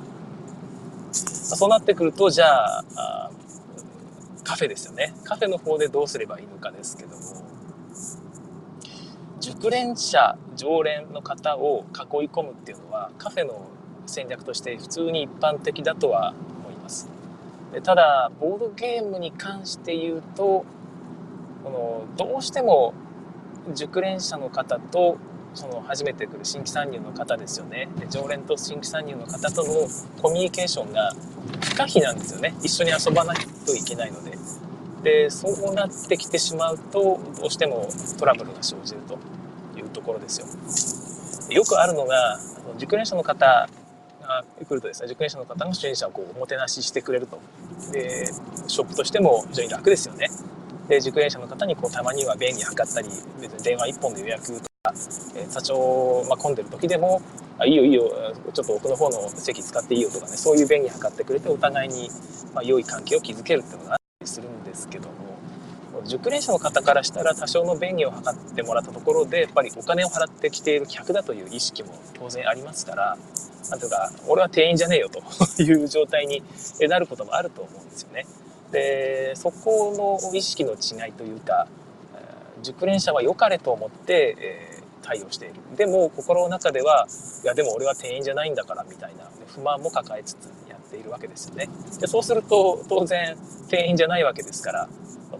[1.11, 3.31] そうなってくると、じゃあ
[4.43, 5.13] カフェですよね。
[5.23, 7.15] カフェの方でどうすればいいのかですけども、
[9.45, 13.67] 熟練者、常連の方を囲い込むっていうのは、カフェの
[14.07, 17.07] 戦略として普通に一般的だとは思います。
[17.71, 20.65] でただ、ボードゲームに関して言うと、
[21.63, 22.95] このどうしても
[23.75, 25.17] 熟練者の方と
[25.53, 27.87] その初めて来る新規参入の方ですよね。
[27.99, 29.87] で常連と新規参入の方との
[30.23, 31.11] コミュニケーションが
[31.61, 32.55] 不可避なんですよね。
[32.63, 34.31] 一緒に遊ばないといけないので。
[35.05, 37.87] でそうなってきてしまうとどうしても
[38.17, 39.19] トラブルが生じると
[39.79, 41.55] いうところですよ。
[41.55, 42.39] よくあるのが
[42.79, 43.69] 熟練者の方
[44.23, 47.39] が来るとですね熟練者の方が初心者をこうおもてなししてくれると。
[47.91, 48.25] で
[48.67, 50.27] ショップとしても非常に楽ですよね。
[50.87, 54.93] で熟練者の方にこうたまには便宜図ったり別に電話1本で予約とか、
[55.35, 57.21] えー、座長、ま、混んでる時でも
[57.59, 58.11] あいいよいいよ
[58.53, 62.09] ちょっと奥の方の席使っていいよとかねそういう便宜図ってくれてお互いに、
[62.53, 65.35] まあ、良い関係を築けるっていうのがりするんですけども
[66.05, 73.17] 熟練者の方からしたら多少の便宜を図ってもらったところでやっぱりお金を払ってきている客だという意識も当然ありますから
[73.69, 75.21] なんていうか俺は店員じゃねえよと
[75.63, 76.43] いう状態に
[76.81, 78.25] なることもあると思うんですよね。
[78.71, 81.67] でそこの意識の違いというか
[82.61, 87.07] 熟練者は良かれと思って、え、対応しているでも心の中では
[87.43, 90.49] いやでも俺は店員じゃないんだからみたいな不満も抱えつつ
[90.85, 91.67] っているわけですよね
[91.99, 93.37] でそうすると当然
[93.69, 94.89] 店員じゃないわけですから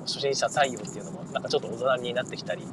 [0.05, 2.63] 初心者対応っていうのもなんかちょっとおざなりになってきたり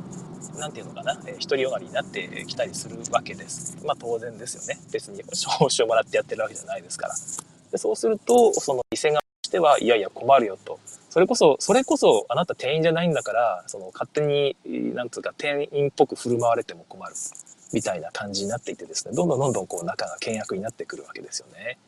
[0.59, 5.23] 何て言うのかな、えー、独りよがりになってきたりするわけですまあ当然ですよね別に
[5.59, 7.15] 報酬をもらってやってるわけじゃないですから
[7.71, 10.79] でそうするとその店側としては、いやいや困るよと。
[11.09, 14.57] それこそ、それこそあなた店員じゃないんだから、その勝手に、
[14.95, 17.15] なんつうか店員っぽく振る舞われても困る。
[17.73, 21.79] みたいな感じになっていてですね、どんどんどんどんこう仲が険悪になってくるわけですよね。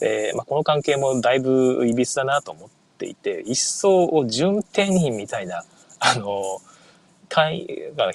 [0.00, 5.64] で、まあ、この関係もだいぶいびつだなと思っていて、一層準店員みたいな、
[5.98, 6.60] あの、
[7.32, 7.66] 費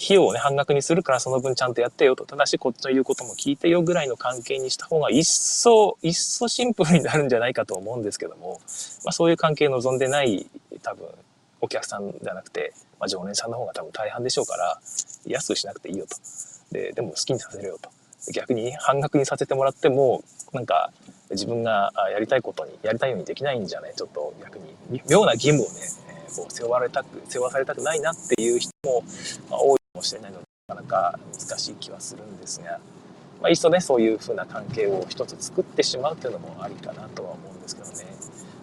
[0.09, 8.59] 用をね、半額にするからその分ちゃんとやってよと、ただしこっちの言うことも聞いてよぐらいの関係にした方が一層、一層シンプルになるんじゃないかと思うんですけども、
[9.05, 10.47] まあそういう関係望んでない
[10.83, 11.07] 多分
[11.61, 14.81] お客さんじゃなくて、まあ常連さんの方が多分大半でしょうから、
[15.25, 16.17] 安くしなくていいよと。
[16.75, 17.89] で、でも好きにさせるよと。
[18.33, 20.91] 逆に半額にさせてもらっても、なんか
[21.31, 25.01] 自分がやりたいことに、やりたいようにできないんじゃないちょっと逆に。
[25.09, 25.81] 妙な義務をね、
[26.35, 29.03] こう背負われたく背負わされたくないなっていう人も、
[29.49, 32.79] まあ、多いかもしれないのでなかなか難しい気はするんですが、
[33.41, 37.95] まあ、いっそねそういうふうな関係を一つ作ってしまうっていうのもありかなとは思うんですけどね。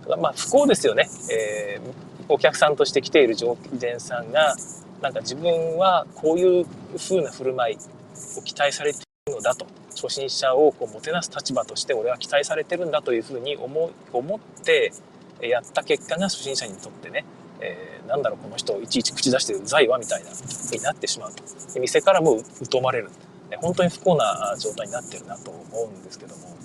[0.05, 4.57] ただまあ不幸ですよね、えー、お客さんとして来ている常連さんが
[5.01, 6.67] なんか自分はこういう
[6.99, 7.79] ふうな振る舞い
[8.39, 14.93] を期待されているのだと初心者をこうもてなす立場として俺は期待されてるんだというふうに思思って
[15.41, 17.25] やった結果が初心者にとってね
[17.63, 21.43] えー、なんだろうこの人いちいち口出してる財はみたいなになってしまうと。
[21.73, 23.11] で店からも疎まれる。
[23.59, 26.57] 本当に不幸な状態になってるなと思うんですけども。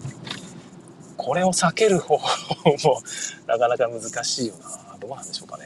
[1.17, 3.01] これを避ける方法も
[3.47, 5.65] なかなか難しいよなどうなんでしょうかね。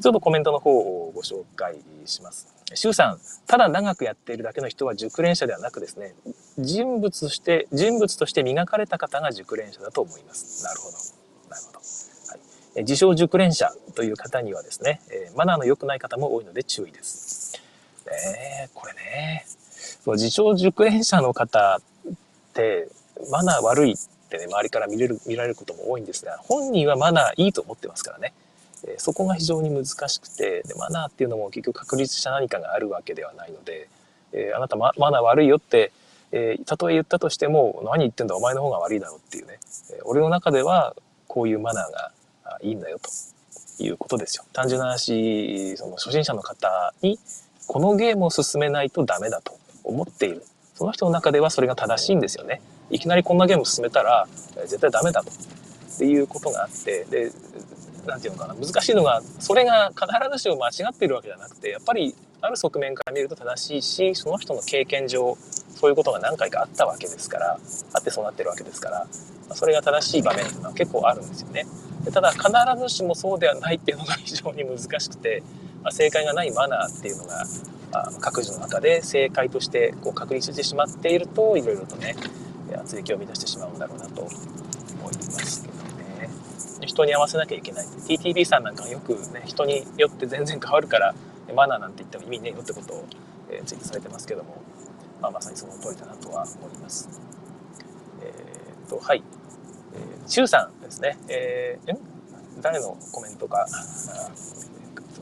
[0.00, 2.55] ちょっとコメントの方をご紹介します。
[2.74, 6.14] 周さんただ長くやっているだけの人は熟練者ではなくですね
[6.58, 10.64] 人物として人物として磨かれた方が熟練者だと思います。
[10.64, 10.96] なるほど。
[11.50, 11.84] なるほど、は
[12.76, 15.00] い、自称熟練者という方にはですね
[15.36, 17.60] マナーの良くない方も多いので注意です。
[18.06, 19.46] ねこれね。
[20.06, 22.12] 自称熟練者の方っ
[22.54, 22.88] て
[23.30, 23.96] マナー悪いっ
[24.28, 28.32] てね周りから見れる見られることも多いんですが本人はマナーいいと思ってますからね。
[28.86, 33.88] えそこが非常に難しくてでマナーっていうのも結局確立した何かがあるわけではないので、
[34.32, 35.92] えー、あなたママナー悪いよって、
[36.32, 39.58] えー、たとえ言ったとしても何言ってんだお前の方が悪いだろうっていうね、
[39.92, 40.94] えー、俺の中では
[41.26, 42.12] こういうマナーが
[42.62, 44.44] いいんだよということですよ。
[44.52, 47.18] 単純な話その初心者の方に
[47.66, 50.44] このゲームを進めないとダメだと思っている
[50.74, 52.60] その人の中ではそれが正しいんですよね。
[52.90, 54.28] いきなりこんなゲームを進めたら
[54.62, 57.32] 絶対ダメだとっていうことがあってで
[58.06, 65.36] 何て言うのかな難しいのがそれが必ずしも間違っているわけじゃなくてやっぱりある側面から見ると正しいしその人の経験上
[65.74, 67.58] そういうことが何回かあったわけですから
[67.92, 69.06] あってそうなってるわけですから
[69.54, 71.66] それが正しい場面っていうのは結構あるんですよね。
[72.04, 75.42] でただ必ずしもそうではないっていうのが非常に難しくて、
[75.82, 77.44] まあ、正解がないマナーっていうのが
[77.92, 82.16] あ各自の中で正解としてこう確立してしまっているといろいろとね
[82.74, 84.34] 圧力を生み出してしまうんだろうなと思い
[85.04, 85.85] ますけど。
[86.82, 91.14] 人に合わせなきゃいけない TTB さんなんかはよくね人によって全然変わるから
[91.54, 93.06] マナーなんて言っても意味ねえよってことを、
[93.50, 94.62] えー、ツイートされてますけども、
[95.20, 97.08] まあ、まさにその通りだなとは思います。
[98.20, 99.22] えー、っとはい、
[99.94, 101.98] えー、さんですね、えー、ん
[102.60, 103.66] 誰のコメントか。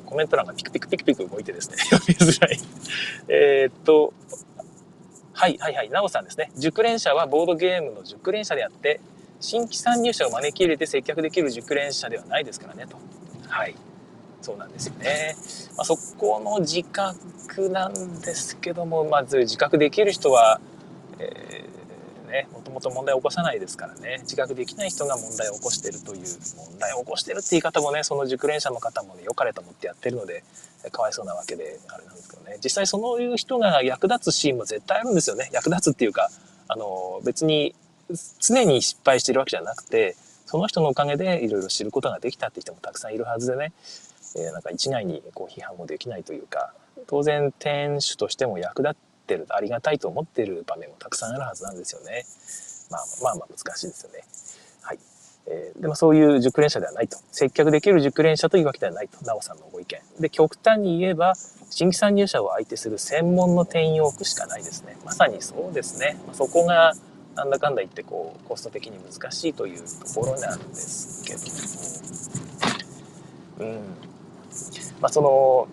[0.06, 1.76] コメント欄がピクピクピクピク動いてですね。
[1.90, 2.58] 読みづらい。
[3.28, 4.12] えっと
[5.32, 6.52] はいはいはい、なおさんですね。
[6.56, 9.00] 熟練者はボードゲームの熟練者であって、
[9.44, 12.96] 新規参入者を招き入れて接客できる熟練者ではないですからねと。
[13.46, 13.74] はい。
[14.40, 15.36] そうなんですよね。
[15.76, 20.60] まあ、そこの自覚なんですけども、まず自覚できる人は、
[21.18, 21.64] え、
[22.26, 26.22] ね、もともと問題を起こさないですからね、自覚できない人が問題を起こしてるという、
[26.56, 30.42] 問題を起こしてるって言い方もね、その熟練者の方もね、良かれと思ってやってるので、
[30.90, 35.50] かわいそうなわけで、あれなんですけどね、実際そういう人が役立つシーンも絶対あるんですよね。
[35.52, 36.30] 役立つっていうか、
[36.68, 37.74] あの、別に
[38.40, 43.72] 常に失敗してるわけじゃなくて、その人のおかげでいろいろ知ることができたって人もたくさんいるはずでね、
[44.36, 46.72] えー、なんか一概にこう批判もできないというか、
[47.06, 48.96] 当然店主としても役立っ
[49.26, 52.24] てる、ありがたいと思ってる場面もたくさんあるはずなんですよね。
[52.90, 54.24] まあまあまあ難しいですよね。
[54.82, 54.98] はい。
[55.46, 57.18] えー、でもそういう熟練者ではないと。
[57.30, 59.24] 接客できる熟練者というわけではないと。
[59.24, 59.98] なおさんのご意見。
[60.20, 61.34] で、極端に言えば、
[61.70, 64.96] 新規参入者を相手する専門の店員を置くしかないですね。
[65.04, 66.16] まさにそうですね。
[66.26, 66.94] ま、そこが、
[67.34, 71.34] なんだかんだ言ってこうコスト的に難しいというところなんですけ
[73.60, 73.80] ども、うん
[75.00, 75.68] まあ、その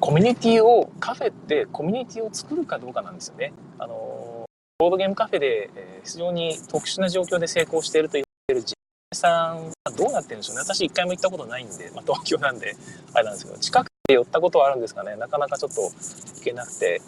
[0.00, 3.52] コミュニティをカフェってコミュニティを作るかどうかなんですよね。
[3.78, 4.44] あの
[4.78, 8.74] ボードゲームカフェで、え非常に特殊な状況で成功していると言ってる自
[9.14, 10.62] さんはどうなってるんでしょうね。
[10.62, 12.76] 私一回も行ったことないんで、まあ、東京なんで
[13.14, 17.00] あれなんですけど近くで寄ったことはあるんですかねなかなかちょっと行けなくて、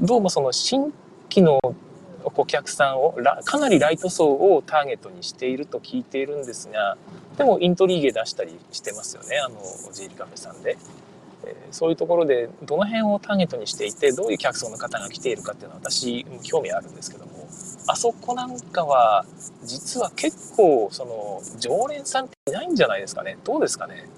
[0.00, 0.94] えどうもその新
[1.28, 1.58] 規の
[2.36, 6.96] お客さんをかなりライト層をターゲットにしていると聞いているんですが
[7.36, 9.60] でもイントリーゲ出したりしてますよねあの
[9.92, 10.76] J リカフェさんで、
[11.44, 17.48] え、そういうところでどの辺をターゲットにしていてどういう客層の方が来ているかっていうのは私も興味あるんですけども
[17.86, 19.24] あそこなんかは
[19.64, 23.38] 実は結構その常連さんっていないんじゃないですかね。
[23.44, 24.08] どうですかね。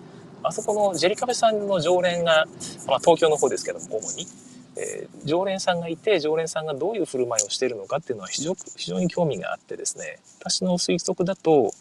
[0.42, 2.46] あそこのジェリカフェさんの常連が、
[2.87, 4.27] まあ、東京の方ですけども主に。
[4.76, 11.72] えー、常連さんがいて常連さんがどういう振る舞いをしているのかっていうのは非常非常に興味があってですね私の推測だと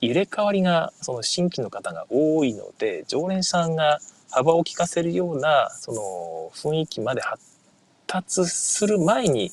[0.00, 3.98] 入れ替わりがその新規の方が多いので常連さんが
[4.30, 7.42] 幅を利かせるようなその雰囲気まで発
[8.06, 9.50] 達する前に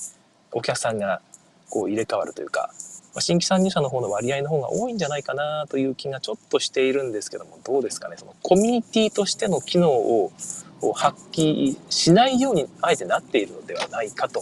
[0.52, 1.21] お客さんが
[1.69, 2.71] こう入れ替わるというか
[3.19, 8.18] 新規参入者の方の割合の方が多いんじゃないかなという気がちょっとしているんですけどもどうですかね？
[8.18, 10.34] そのコミュニティとしての機能を
[10.82, 14.41] を発揮しないようにあえてなっているのではないかと、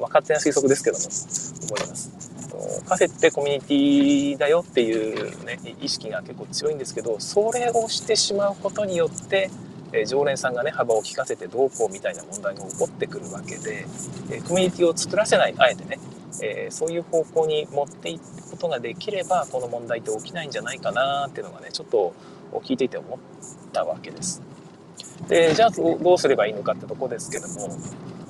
[0.00, 1.04] まあ、勝手な推測ですけども
[1.74, 2.30] 思います。
[2.86, 9.50] カフェってコミュニティだよっていう、ね、意識が結構強いんですけどそれをしてしまうことによって
[9.92, 13.86] え常連さんがね幅を利かせてどうこうみたいな問題が起こってくるわけで、
[14.30, 15.98] えコミュニティを作らせないあえてね、
[16.42, 22.14] えー、そういう方向に持っていくことができればこの問題って起きないんじゃないかなっていうのがねちょっと
[22.62, 23.18] 聞いていて思っ
[23.72, 24.42] たわけです。
[25.28, 27.68] でじゃあどうすればいいのかってとこですけども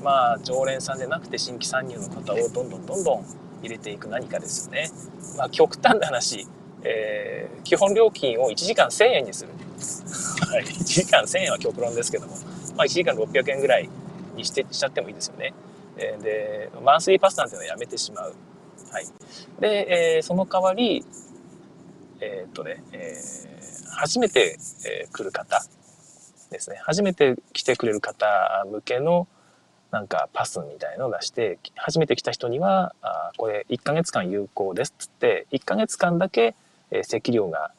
[0.03, 3.24] まあ常連さんでなくて新規参入の方をどんどんどんどん
[3.62, 4.91] 入れていく何かですよね。
[5.36, 6.47] まあ、極端な話、
[6.82, 9.53] えー、基本料金を1時間1000円にする。
[10.51, 12.34] はい、1時間1000円は極論ですけども、
[12.76, 13.88] まあ、1時間600円ぐらい
[14.34, 15.55] にしてしちゃってもいいですよね。
[15.97, 18.34] えー、で、マンスリーパスなんていうのはやめてしまう。
[18.91, 19.07] はい。
[19.61, 21.05] で、えー、その代わり、
[22.20, 23.14] えっとね、え
[23.88, 25.64] 初めて、え来る方
[26.51, 26.80] ですね。
[26.82, 28.26] 初めて来てくれる方
[28.70, 29.26] 向けの、
[29.90, 36.55] なんかパスみたいのを出して、初めて来た人には、あこれ1ヶ月間有効ですっつって、1ヶ月間だけ、
[36.90, 37.70] え席料が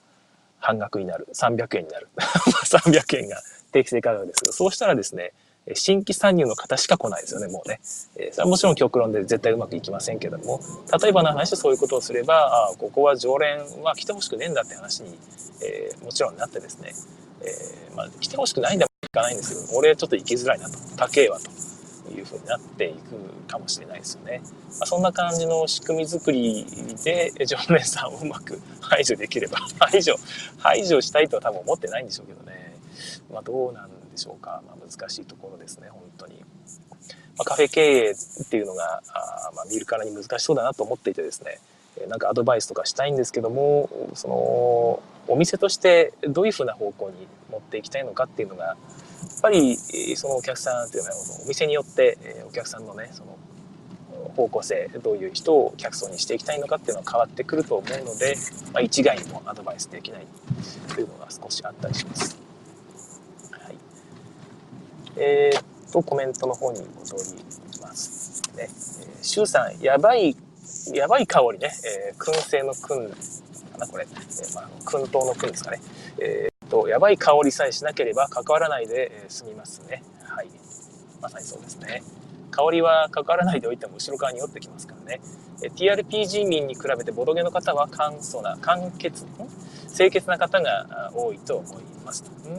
[0.60, 1.28] 半額になる。
[1.34, 2.08] 300円になる。
[2.18, 3.42] 300円が
[3.72, 5.34] 定期性価格ですけど、そうしたらですね、
[5.74, 7.80] 新規参入の方しか来ないですよね、もうね。
[8.16, 10.60] えそれはもちろん極論で絶対うまくいきませんけども、
[11.02, 15.18] 例えばの話でそういうことをすれば、あここは常連は来てほしくねえんだって話に、
[15.64, 16.94] えー、もちろんなってですね、
[17.44, 21.50] えー、まあ、来てほしくないんだもいかないんですけど、俺ちょっと行きづらいなと、高えわと。
[22.12, 23.16] いうふうになっていく
[23.48, 24.42] かもしれないですよね。
[24.44, 26.66] まあ、そんな感じの仕組み作り
[27.04, 30.16] で常連さんをうまく排除できれば 排除
[30.58, 32.76] 排除したいとは多分思ってないんでしょうけどね。
[33.32, 34.62] まあ、どうなんでしょうか。
[34.68, 36.44] まあ、難しいところですね、本当に。
[37.38, 41.60] ま、カフェ経営っていうのがあ、ま、見るからに難しそうだなと思っていてですね、
[42.08, 48.78] なんかアドバイスとかしたいんですけども、その、お店としてどういうふうな方向に持っていきたいのかっていうのがやっ、
[49.42, 49.78] ぱり
[50.16, 52.18] そのお客さんっていうのはお店によって
[52.48, 53.38] お客さんのねその
[54.36, 58.36] 方向性どういう人を客層にしていきたいのかっていうのは変わってくると思うので、
[58.74, 60.28] まあ、一概にもアドバイスできない
[60.94, 62.38] というのが少しあったりします。
[63.52, 63.76] はい、
[65.18, 68.64] えー、っとコメントの方に戻りますね。
[68.64, 70.36] えー、さんやばい
[70.94, 71.72] やばい香りね、
[72.10, 73.10] えー、燻製の燻
[73.72, 75.80] かなこれ、えー、まあ、燻陶の燻ですかね。
[76.20, 80.04] えーと、やばい香りさえしなければ関わらないで済みますね。
[80.24, 80.48] はい。
[81.22, 82.04] まさにそうですね。
[82.52, 85.22] 香りは関わらないでおいても後ろ側に寄ってきますからね。
[85.64, 89.26] え TRPG 民に比べてボドゲの方は簡素な、簡潔、
[89.96, 92.24] 清潔な方が多いと思います。
[92.46, 92.56] うん。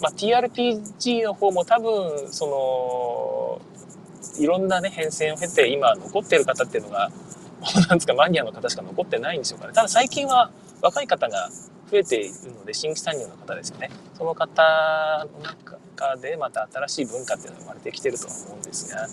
[0.00, 3.77] まあ、TRPG の方も多分、その、
[4.38, 7.10] いろんなね、変遷を経て今残ってる方っていうのが、
[7.88, 9.72] なんですか、マニアの方しか残ってないんでしょうかね。
[9.72, 11.50] ただ最近は若い方が
[11.90, 13.90] 増えているので、新規参入の方ですよね。
[14.16, 19.08] その方の中でまた新しい文化っていうのが生まれてきてるとは思うんですが、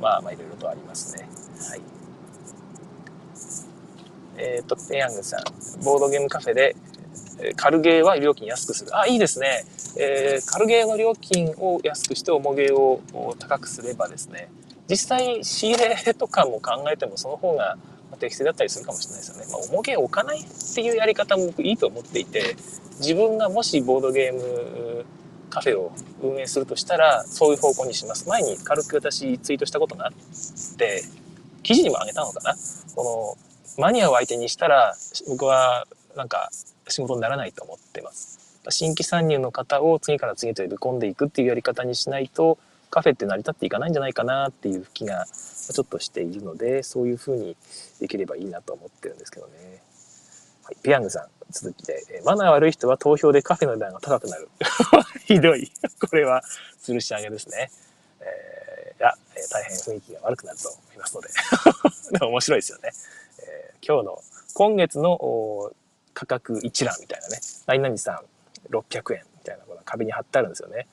[0.00, 1.28] まあまあいろいろとありますね。
[1.68, 1.80] はい。
[4.36, 6.76] えっ、ー、と、ペヤングさん、ボードゲームカフェで、
[7.40, 8.96] え軽ゲーは料金安くする。
[8.96, 9.64] あ、いいですね。
[9.98, 13.00] えー、軽ゲーの料金を安くして重ゲーを
[13.38, 14.48] 高くすればですね、
[14.88, 17.76] 実際仕入れとかも考えてもその方が
[18.18, 19.46] 適正だったりするかもしれないですよね。
[19.50, 22.56] まあ、重げ置かないっていうやり方も僕いいと思っていて、
[22.98, 25.04] 自分がもしボードゲーム
[25.50, 28.28] カフェを運営するとしたら、そういう方向にします。
[28.28, 31.02] 前に軽く私ツイートしたことがあって、
[31.62, 32.54] 記事にもあげたのかな
[32.94, 33.36] こ
[33.78, 34.94] の、マニアを相手にしたら、
[35.28, 36.50] 僕はなんか
[36.88, 38.60] 仕事にならないと思ってます。
[38.70, 42.58] 新規参入の方を次から次へと呼び込んでいくっていうやり方にしないと、
[42.90, 47.56] カフェって成り立っていかないんじゃないかなっていう気がちょっとしているので、そういうふうに
[48.00, 49.82] できればいいなと思ってるんですけどね。
[50.62, 54.48] はい、ピヤングさん、続きで、マナー悪い人は投票でカフェの値段が高くなる。
[55.26, 55.70] ひどい。
[56.08, 56.42] これは、
[56.82, 57.70] 吊るし上げですね。
[58.20, 59.14] えー、いや、
[59.50, 61.28] 大変雰囲気が悪くなると思いますので。
[62.12, 62.90] でも面白いですよね。
[63.40, 64.22] えー、今日の、
[64.54, 65.72] 今月の
[66.14, 68.22] 価格一覧みたいなね、何々さ
[68.70, 70.86] ん600円みたいなこの壁に貼ってあるんですよね。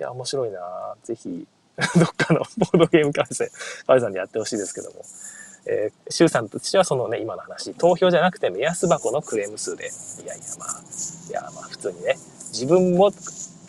[0.00, 0.60] いや、面白いな
[1.04, 1.46] ぜひ、
[1.96, 3.36] どっかのボードゲームカフェ、
[3.86, 5.04] カフェさんでやってほしいですけども。
[5.64, 9.90] えー、シュウさんとしてはそのね、今の話、投票じゃなくて目安箱のクレーム数で、
[10.24, 10.82] いやいや、まあ、
[11.28, 12.16] いや、まあ、普通にね、
[12.50, 13.12] 自分も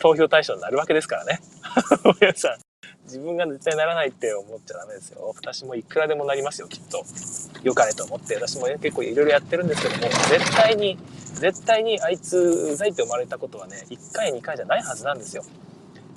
[0.00, 1.40] 投票対象になるわけですからね。
[2.20, 2.63] 皆さん、
[3.04, 5.34] 自分が絶対ならないって思っちゃダメですよ。
[5.36, 7.04] 私もいくらでもなりますよ、きっと。
[7.62, 8.34] よかれと思って。
[8.34, 10.98] 私も、結構いろいろやってるんですけども、絶対に、
[11.34, 15.44] 絶対にあいつうざいって思われたことはね、1回、2回じゃないはずなんですよ。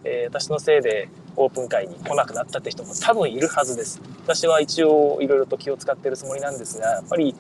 [0.03, 4.01] えー、私のせいでオープン会に来なくなったって人も多分いるはずです。
[4.23, 7.35] 私は一応いろいろと気を使ってるつもりなんですが、やっぱり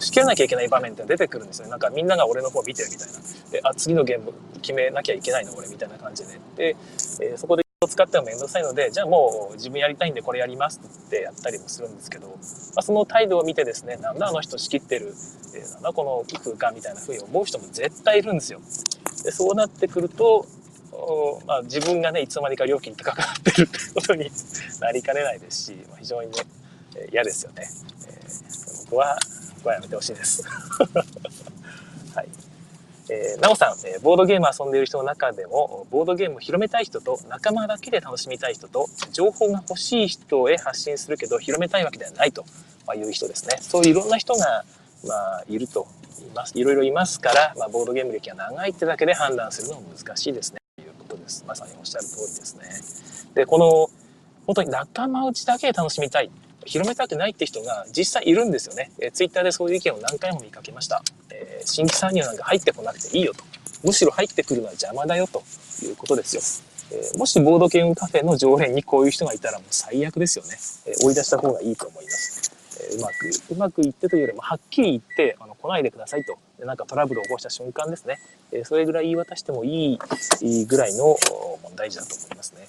[0.00, 1.70] 仕切らなきゃいけない場面って出てくるんですよね。
[1.70, 3.18] なんかみんなが俺の方見てるみたいな。
[3.50, 6.38] で、あ、次のゲーム決めなきゃいけないの俺みたいな感じで。
[6.56, 6.76] で、
[7.20, 12.34] えー、そこでを使ってもめんどくさいので、じゃあもう自分やりたいんでこれやりますってやったりもするんですけど、ま
[12.76, 15.14] あ、その態度を見てですね、なんだあの人仕切ってる、
[15.54, 18.60] えー、なんだこの空間みたいな風に思う人も絶対いるんですよ。
[19.24, 20.44] で、そうなってくると、
[21.46, 24.30] まあ、自分がねいつの間にか料金高くなってるってことに
[24.82, 26.34] なりかねないですし、まあ、非常にね
[26.96, 29.16] え嫌ですよね、えー、僕は
[29.56, 30.44] 僕はやめてほしいです。
[32.14, 32.28] はい。
[33.10, 42.44] えー、なおさん、え、ボードゲーム遊んでいる人の中でも、ボードゲームを広めたい人と、仲間だけで楽しみたい人と、情報が欲しい人へ発信するけど、広めたいわけではないと
[42.94, 43.58] いう人ですね。
[43.60, 44.64] そういういろんな人が、
[45.04, 45.88] まあ、いると
[46.20, 46.56] 言います。
[46.56, 50.60] いろいろいますから、まあ、ボードゲーム歴が長いってだけで判断するのも難しいですね。
[50.76, 51.44] ということです。
[51.48, 53.34] まさにおっしゃる通りですね。
[53.34, 53.90] で、この、
[54.46, 56.30] 本当に仲間内だけで楽しみたい。
[56.66, 58.90] 広めたくないって人が実際いるんですよね。
[59.00, 61.02] えー、ツイッターでそういう意見を何回も見かけました。
[61.30, 63.44] えー、新規参入なんか入ってこなくていいよと。
[63.82, 65.42] むしろ入ってくるのは邪魔だよと
[65.82, 66.42] いうことですよ。
[66.92, 70.56] えー、もしボードゲームカフェの常連にこういう人がいたらもう最悪ですよね。
[70.86, 72.52] え追い出した方がいいと思います。
[72.92, 76.36] えうまく、うまくいってというよりもはっきり言って、あの来ないでくださいと。
[76.58, 78.18] でなんかトラブルを起こした瞬間ですね。
[78.52, 81.16] えそれぐらい言い渡してもいいぐらいの
[81.62, 82.68] 問題児だと思いますね。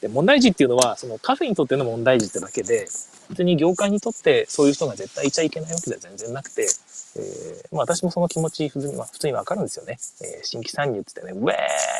[0.00, 2.86] で問題児っていうのは、そのカフェにとっての問題児ってだけで、
[3.30, 9.98] 別に業界にとってそういう人が絶対いちゃいけないわけでは全然なくて、えー、まあ私もその気持ち普通に、まあ、普通にわかるんですよね。
[10.22, 11.52] えー、新規参入ってってね、ウェー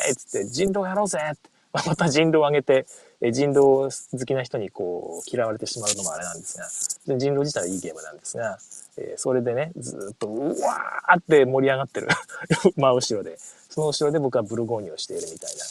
[0.09, 1.49] イっつって人狼やろうぜって、
[1.87, 2.85] また人狼を上げて、
[3.21, 8.57] えー、人狼好きな人にこう嫌われてしまうのもあれなんですが、人狼自体はいいゲームなんですが、
[8.97, 12.07] えー、それでね、ずっとうわーって盛り上がってる。
[12.75, 13.37] 真後ろで、
[13.69, 15.65] その後ろで僕はブルゴーニュをしているみたいな、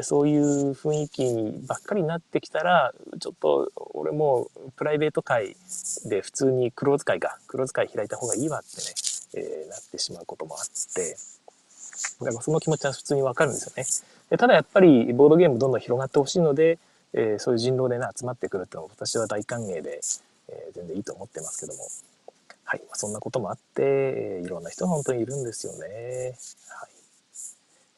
[0.00, 5.56] そういう雰囲気にばっかりになってきたら、ちょっと俺もプライベート会
[6.06, 8.82] で普通にクローズ会か、クローズ会開いた方がいいわってね、
[9.34, 11.16] えー、なってしまうこともあって、
[12.20, 13.84] だからその気持ちは普通にわかるんですよね。
[14.30, 16.78] でただやっぱりボードゲームどんどん広がってほしいので、
[17.12, 20.00] えー、そういう人狼でね、集まってくるってのは私は大歓迎で、
[20.48, 21.86] えー、全然いいと思ってますけども。
[22.64, 22.82] はい。
[22.94, 26.34] そんなこともあって、えー、いろんな人が本当にいるんですよね。
[26.68, 26.91] はい。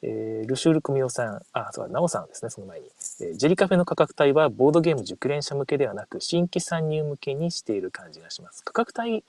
[0.01, 2.87] えー、ルシュール組夫さん、あ、そうだ、ナオさんですね、その前に。
[3.21, 8.63] えー、ジェリカフェの価格帯はボードゲーム熟練者向けではなく、新規参入向けにしている感じがします。
[8.63, 9.23] 価格帯、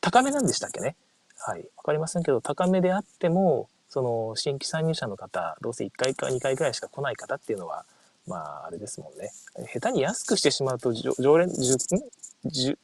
[0.00, 0.96] 高めなんでしたっけね？
[1.38, 1.60] はい。
[1.76, 7.84] わかりませんけど、高めであっても、その、新規参入者の方、どうせ1回か2回くらいしか来ない方っていうのは、
[8.26, 9.30] まあ、あれですもんね。
[9.72, 11.50] 下手に安くしてしまうと、常連、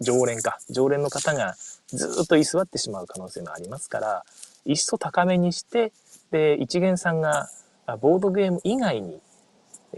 [0.00, 0.58] 常連か。
[0.70, 1.54] 常連の方が
[1.88, 4.24] ずっと居座ってしまう可能性もありますから、
[4.64, 5.92] いっそ高めにして、
[6.30, 7.48] で、一元さんが
[8.00, 9.20] ボードゲーム以外に、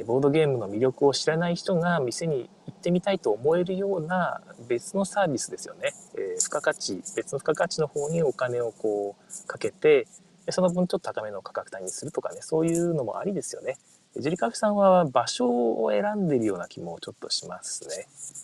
[0.06, 5.92] ボードゲームの魅力を知らない人が店に行ってみたいと思えるような別のサービスですよね。
[6.14, 10.06] えー、付加価値、別の付加価値の方にお金をこうかけて、
[10.50, 13.78] その分ちょっと高めの価格帯にするとかね、そういうのもありですよね。
[14.16, 17.86] ジェリカフさんは場所を選んでるような気もちょっとします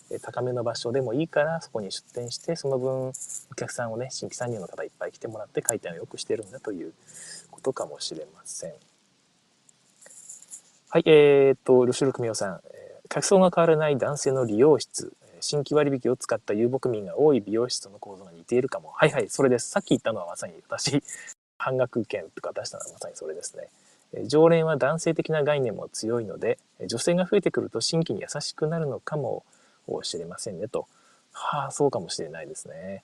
[0.09, 0.19] ね。
[0.21, 3.13] 高めの場所でもいいからそこに出店して、その分お
[3.55, 6.93] 客さんをね、新規参入の方いっぱい来てもらって回転を良くしてるんだという
[7.65, 8.73] ことかもしれません。
[10.89, 12.61] はい、えー、っと、ルシュルクミオさん、
[13.09, 18.89] 客層が変わらない男性の利用室、新規割引を使った遊牧民が多い美容室の構造が似ているかも。
[18.89, 19.69] はいはい、それです。
[19.69, 21.01] さっき言ったのはまさに私、
[21.57, 23.69] 半額券とか出したのはまさにそれですね。
[24.27, 29.43] 常連は男性的な概念も強いので、女性が増えてくると新規に優しくなるのかも
[30.03, 30.87] しれませんねと。
[31.31, 33.03] はあ、そうかもしれないですね。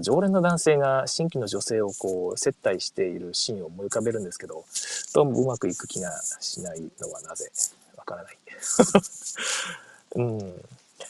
[0.00, 4.64] 常連の男性が新規の女性をこう接待しているシーンを思い浮かべるんですけど、
[5.14, 6.10] どうもうまくいく気が
[6.40, 7.50] しないのはなぜ？
[7.96, 8.38] わからない。
[10.16, 10.64] うん。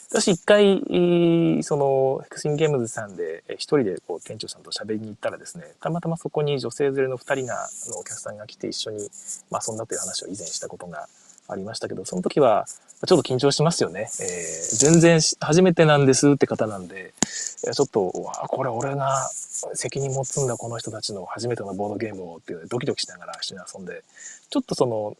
[0.09, 9.09] 私一回、その、ヘクシンゲームズさんで一人でこう店長さんと喋りに行ったらですね、たまたまそこに女性連れの二人が、のお客さんが来て一緒に、
[9.49, 11.07] まあ遊んだという話を以前したことが
[11.47, 12.65] ありましたけど、その時は
[13.05, 14.09] ちょっと緊張しますよね。
[14.21, 19.29] えー、全然初めてなんですって方なんで、ちょっと、わこれ俺が
[19.73, 24.03] 責任持つんだ、この人たちの初めてのボードゲームをっていうドキドキしながら一緒に遊んで、
[24.49, 25.17] ちょっとその、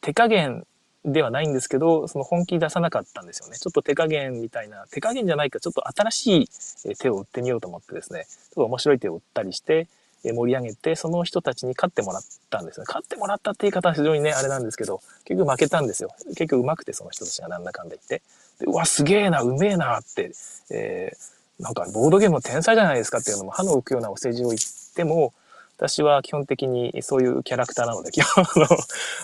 [0.00, 0.66] 手加減
[1.04, 3.56] ではないんですけど、その本気出さなかったんですよね。
[3.56, 9.86] ちょっと手加減みたいな、手加減じゃないか、ちょっと新しい手を打ってみようと思ってですね、ちょっと面白い手を打ったりして、
[10.22, 12.84] 盛り上げて、その人たちに勝ってもらったんですね。
[12.86, 16.10] 勝ってもらったって言い方は非常にね、あれなんですけど、結局負けたんですよ。
[16.28, 18.22] 結局上手くて、その人たちがなんだかんだ言って。
[18.60, 20.32] でうわ、すげえな、うめえなって、
[20.70, 24.60] えー、なんかボードゲームの天才じゃないですかっていうのも歯の浮くようなお世辞を言っ
[24.94, 25.32] ても、
[25.80, 28.66] 私は基本的にそういうキャラクターなので、基本の、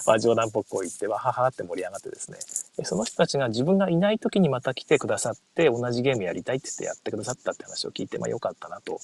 [0.06, 2.38] まあ、冗談っぽくこう言って、わははって盛り上がってですね、
[2.84, 8.98] その人たちが自分がいない時にまた来てくださって、同じゲームやりたいって言ってやってくださったって話を聞いて、まあ良かったなと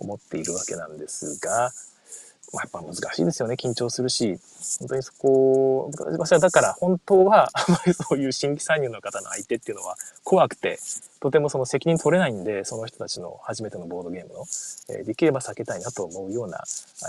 [0.00, 1.70] 思っているわけなんですが、
[2.54, 3.56] やっぱ難しいですよね。
[3.56, 4.38] 緊張するし。
[4.80, 10.78] 本当にそこ、私はだから本当は、あまりそういう新規参入の方の相手っていうのは怖くて、
[11.20, 14.44] とてもその責任取れないんで、その人たちの初めてのボードゲームの、
[14.90, 16.62] えー、できれば避けたいなと思うような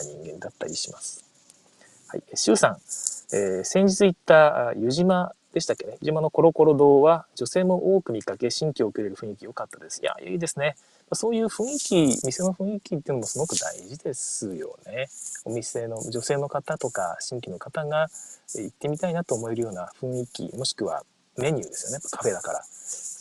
[0.03, 1.23] 人間だったりします。
[2.07, 2.23] はい。
[2.33, 2.77] シュウさん、
[3.35, 5.97] えー、先日行った湯島でしたっけね。
[6.01, 10.01] 湯島のコロコロ堂は女性も多く見かけ、新規を受けれる雰囲気良かったです。
[10.01, 10.75] いや、いいですね。
[11.13, 15.07] そういう雰囲気、店の雰囲気っていうのもすごく大事ですよね。
[15.45, 18.07] お店の女性の方とか新規の方が
[18.55, 21.03] 行ってみたいなと思えるような雰囲気、もしくは
[21.37, 22.03] メニューですよね。
[22.11, 22.63] カフェだから。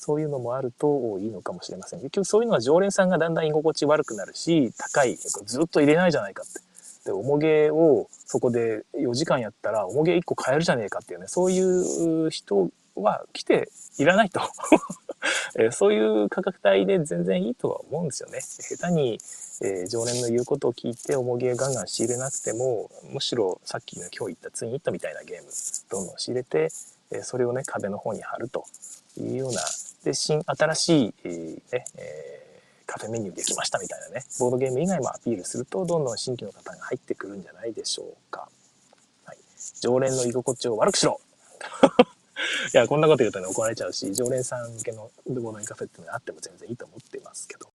[0.09, 2.01] そういうのもあるといいのかもしれません。
[2.01, 6.61] 結局そういうのは常連さんがだんだん居心地悪くなるし、高い、ずっと入れないじゃないかって。
[7.05, 12.71] で、おもげをそこで4時間やったら、おもげ1個買えるじゃねえかっていうね、そういう人
[13.03, 14.41] は来ていらないと
[15.59, 18.41] えそういう価格帯で全然いいとは思うんですよね。
[18.41, 19.19] 下手に、
[19.61, 25.51] えー、常連の言うことを聞いておもげガンガン仕入れなくても、むしろさっきの今日言ったツインイットみたいなゲーム、
[25.91, 26.71] どんどん仕入れて、
[27.11, 28.67] えそれをね、壁の方に貼ると
[29.17, 29.63] いうような、
[30.05, 38.49] で、新、新しい、えー、ね、えー、カフェメニューできましたみたいなね、ボードゲーム以外もアピールすると、どんどん新規の方が入ってくるんじゃないでしょうか。
[39.25, 39.39] はい。
[39.81, 41.21] 常連の居心地を悪くしろ
[42.73, 47.73] いや、こんなこと言うとね、怒られちゃうし、常連さん向けのボードゲームカフェっていうのがあっても全然いいと思ってますけども。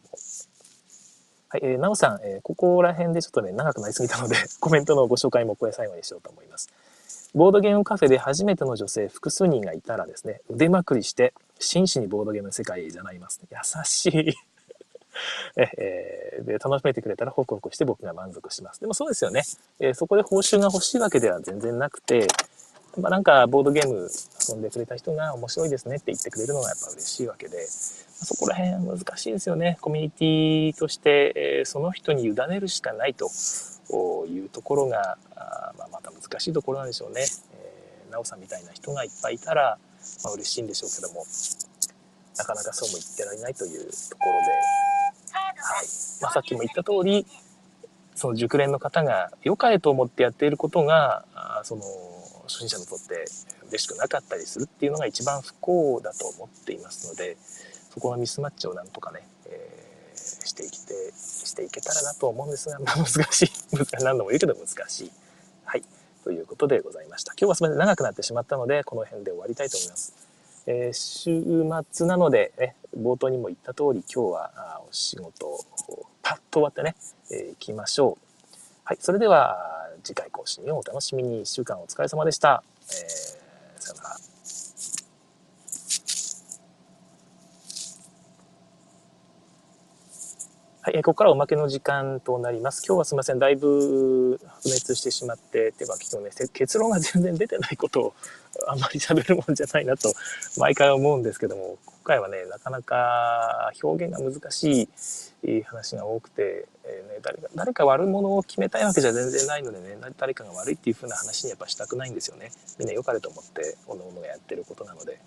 [1.50, 6.70] はい、えー、なおさん、えー、ここら辺でちょっとね、長くなりすぎたので、 コメントのご紹介もこれ最後にしようと思います。
[7.36, 13.42] ボードゲームカフェで初めての女性複数人がいたらですね、腕まくりして真摯にボードゲームの世界じゃないます。
[13.52, 14.34] 優しい
[15.58, 18.80] えー、で楽しめてくれたらホクホクして僕が満足します。
[18.80, 19.44] でもそうですよね。
[19.80, 22.28] えー、そこで報酬が欲しいわけでは全然なくて、
[22.98, 24.08] まあ、なんかボードゲーム
[24.50, 29.78] 遊んでくれた人が面白いですねって言ってくれるのがやっぱ嬉しいわけで、そこら辺は難しいですよね。
[29.82, 33.30] コミュニティとして、えー、その人に委ねるしかないと
[34.28, 37.26] いうところが、あまあ、また難しいところなんでしょうね。
[37.54, 39.78] えー、なおさんみたいな人がいっぱいいたら、
[40.24, 41.26] まあ、嬉しいんでしょうけども、
[42.38, 44.52] なかなかそうも言ってられないというところで、
[45.32, 45.86] はい
[46.22, 47.26] まあ、さっきも言った通り、
[48.16, 51.26] その熟練の方が良かれと思ってやっていることが、
[51.64, 51.82] その
[52.48, 53.26] 初心者にとって
[53.70, 57.38] 嬉しくなかったりするっていうのが一番不幸だと思っていますので
[57.94, 63.52] そこのミスマッチをなんとかね、えー、していきてしていけたらなと思うんですが、 まあ、難しい
[64.02, 65.12] 何度も言うけど難しい。
[65.66, 65.84] はい
[66.24, 67.34] ということでございました。
[67.34, 70.14] 今日はすみません長くなってしまったのでこの辺で終わりたいと思います。
[70.66, 71.44] えー、週
[71.92, 75.60] 末なので、ね、冒頭にも言った通り今日はお仕事を
[76.22, 76.96] パッと終わってね、
[77.30, 78.56] えー、行きましょう。
[78.86, 81.42] はい、それでは次回更新をお楽しみに。
[81.42, 82.64] 1週間お疲れ様でした。
[82.82, 84.18] えー、さよなら。
[90.86, 92.84] はい、ここからおまけの時間となります。
[92.86, 98.14] 今日はすみません、だいぶ不滅してしまって、てか、結構ね、結論が全然出てないことを
[98.68, 100.14] あんまり喋るもんじゃないなと、
[100.58, 104.90] 毎回思うんですけども、今回はね、なかなか表現が難し
[105.44, 112.52] い話が多くて、えーね、誰か誰か悪者を決めたいわけじゃ全然ないのでね、誰かが悪いっていう風な話にやっぱしたくないんですよね。
[112.78, 115.20] みんな良かれと思って、おのおのがやってることなので、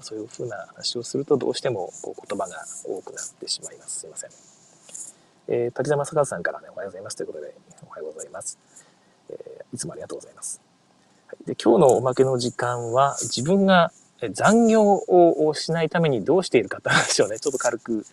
[0.00, 4.00] そういう風な話をするとどうしてもこう言葉が多くなってしまいます。
[4.00, 4.30] すいません。
[5.48, 7.54] えー、滝沢正和さんからね、おはようございますということで、
[7.86, 8.58] おはようございます。
[9.30, 10.67] えー、いつもありがとうございます。
[11.46, 13.92] で今日のおまけの時間は、自分が
[14.32, 18.04] 残業をしないためにどうしているかって話をね、ちょっと軽く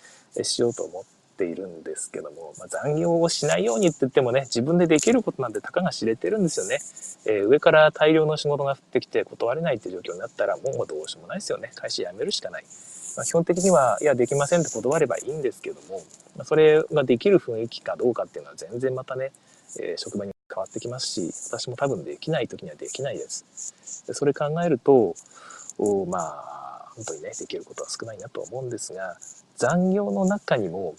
[0.44, 1.04] しようと思っ
[1.38, 6.80] ているんですけども、まあ、残業をしないようにって言ってもね、自分でできることなんてたかが知れてるんですよね。
[7.26, 11.72] えー、上から大量の仕事が降ってきて断れないっていう状況になったら、もうどうしようもないですよね。
[11.76, 12.66] 会社辞めるしかない。
[13.18, 16.02] まあ、基本的には、いや、できませんって断ればいいんですけども、
[16.36, 19.32] まあ、それができる雰囲気かどうかっていうのは全然またね、
[19.80, 24.06] えー、職場に変わってきますし、私も多分できない時にはできないです。
[24.08, 25.16] でそれ考えると、
[25.78, 29.18] おまあ、本当にね、できることは少ないなと思うんですが、
[29.58, 30.96] 残業の中にも、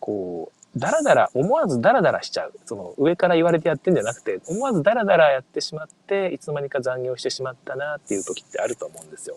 [0.00, 2.52] こう、だらだら、思わずダラダラしちゃう。
[2.66, 9.36] その上から言われてやってんじゃなくて、思わずダラダラやってしまって、いつの間にか残業してしまったなっていう時ってあると思うんですよ。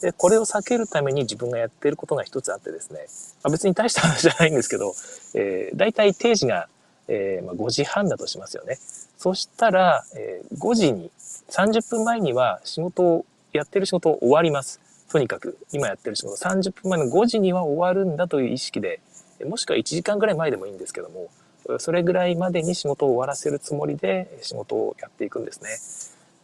[0.00, 3.06] で、これを避けるために自分がやっていることが一つあってですね、
[3.42, 4.94] まあ、別に大した話じゃないんですけど、
[5.34, 6.68] えー、大体定時が、
[7.08, 8.78] えーまあ、5時半だとしますよね。
[9.18, 11.10] そしたら、えー、5時に、
[11.50, 14.80] 30分前には仕事を、やってる仕事を終わります。
[15.10, 19.00] とにかく、今やってる仕事、30分前の5時には終わるんだという意識で、
[19.46, 21.30] もしくは1時間ぐらい前でもいいんですけども、
[21.78, 25.68] それぐらいまでに仕事を終わらせるつもりで仕事をやっていくんですね。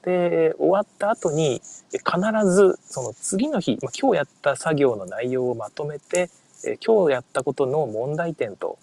[0.05, 2.01] で、終わった後に、必
[2.47, 6.31] ずその次の日、今日やった作業の内容をまとめて、
[6.65, 8.79] え今日やったことの問題点と、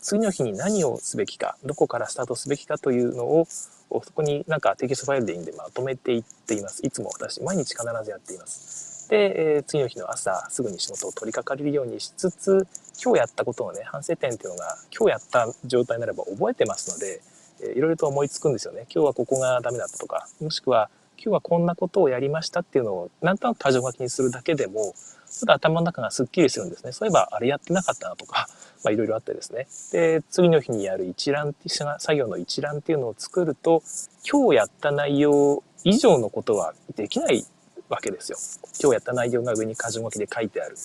[0.00, 6.84] 次の日に何をすべきか、どこからスタートすべきかというのを、そこになんかテキストファイルでいいんでまとめていっています。
[6.84, 9.08] いつも私、毎日必ずやっています。
[9.08, 12.66] で、え、次の日の朝すぐに仕事を取り掛かれるようにしつつ
[13.02, 17.20] 今日やったことのね反省点っていうのが今日やった状態なれば覚えてますので、
[17.60, 24.94] え、いろいろと思いつくんですよね今日はここがダメだったとかもしくは今日はこんなことをやりましたっていうのをなんとなく箇条書きにするだけでも
[25.34, 26.92] ちょっと頭の中がすっきりするんですね。
[26.92, 28.48] そういえばあれやってなかったなとか、
[28.84, 29.66] まあいろいろあってですね。
[29.90, 33.82] で、次の日にやる一覧って作業の一覧っていうのを作ると、
[34.30, 37.44] 今日やった内容以上のことはできない
[37.88, 38.38] わけですよ。
[38.80, 40.76] 今日やった内容が上に箇条書きで書いてある。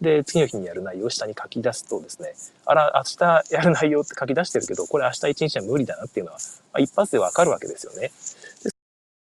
[0.00, 2.34] で、次の日にやる内容を下に書き出すとですね、
[2.66, 6.38] あら、明日やる内容って書き出してるけど、これ明日一日は無理だなっていうのは、
[6.72, 8.12] まあ、一発でわかるわけですよね。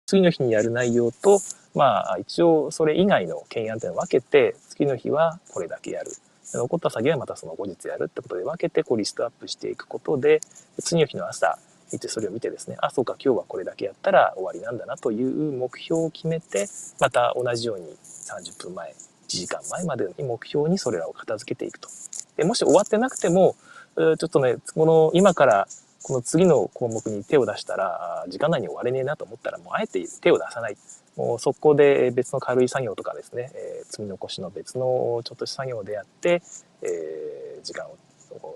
[0.10, 1.40] 次の日にやる内容と、
[1.76, 6.10] まあ、一応それ以外の懸案っていうのを分けて、次の日はこれだけやる。
[6.52, 10.42] 残った作業はまたその後日やるってことで分けてこうリストアップしていくことで、
[10.82, 11.60] 次の日の朝
[11.94, 16.68] 見てそれを見てですね、あ、そうか今日はこれだけやったら終わりなんだなという目標を決めて、
[17.00, 18.96] また同じように30分前、1
[19.28, 21.88] 時間前までに目標にそれらを片付けていくと。
[22.36, 23.56] でもし終わってなくても、
[23.96, 25.68] ちょっとね、この今から
[26.04, 30.78] この次の項目に手を出したら、時間内に終われねえなと思ったら、もうあえて手を出さない。
[31.16, 36.42] もう速攻で別の軽い作業とかですね、えー、積み残しの別のちょっとした作業でやって、
[36.82, 37.98] えー、時間を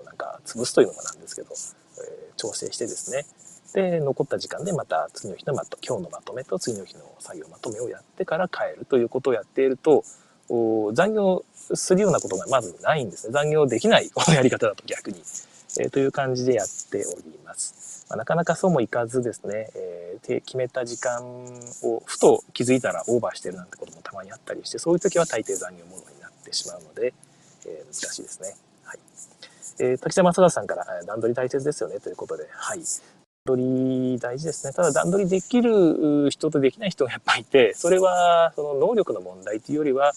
[0.06, 3.26] なんか潰すというのもなんですけど、えー、調整してですね、
[3.74, 10.04] で、残った時間でまた次の日のまと、今日のまとめと次の日の作業まとめをやってから帰るということをやっていると、
[10.48, 13.32] 残業するようなことがまずないんですね。
[13.32, 15.22] 残業できないこ のやり方だと逆に。
[15.80, 18.06] え、という感じでやっております。
[18.08, 21.24] まあ、なかなかそうもいかずですね、えー、決めた時間
[21.82, 27.14] をふと気づいたらオーバーしてるなんてこともたまにあったりして、そういう時は大抵残業モードになってしまうので、
[27.66, 28.56] えー、難しいですね。
[28.84, 28.98] はい。
[29.80, 32.78] えー、滝沢正和さんから、段取り大切ですよねということで、はい。
[32.78, 32.86] 段
[33.46, 33.62] 取
[34.12, 34.72] り大事ですね。
[34.72, 40.12] ただ段取りできる人とできない人がやっぱいて、それはその能力の問題というよりは、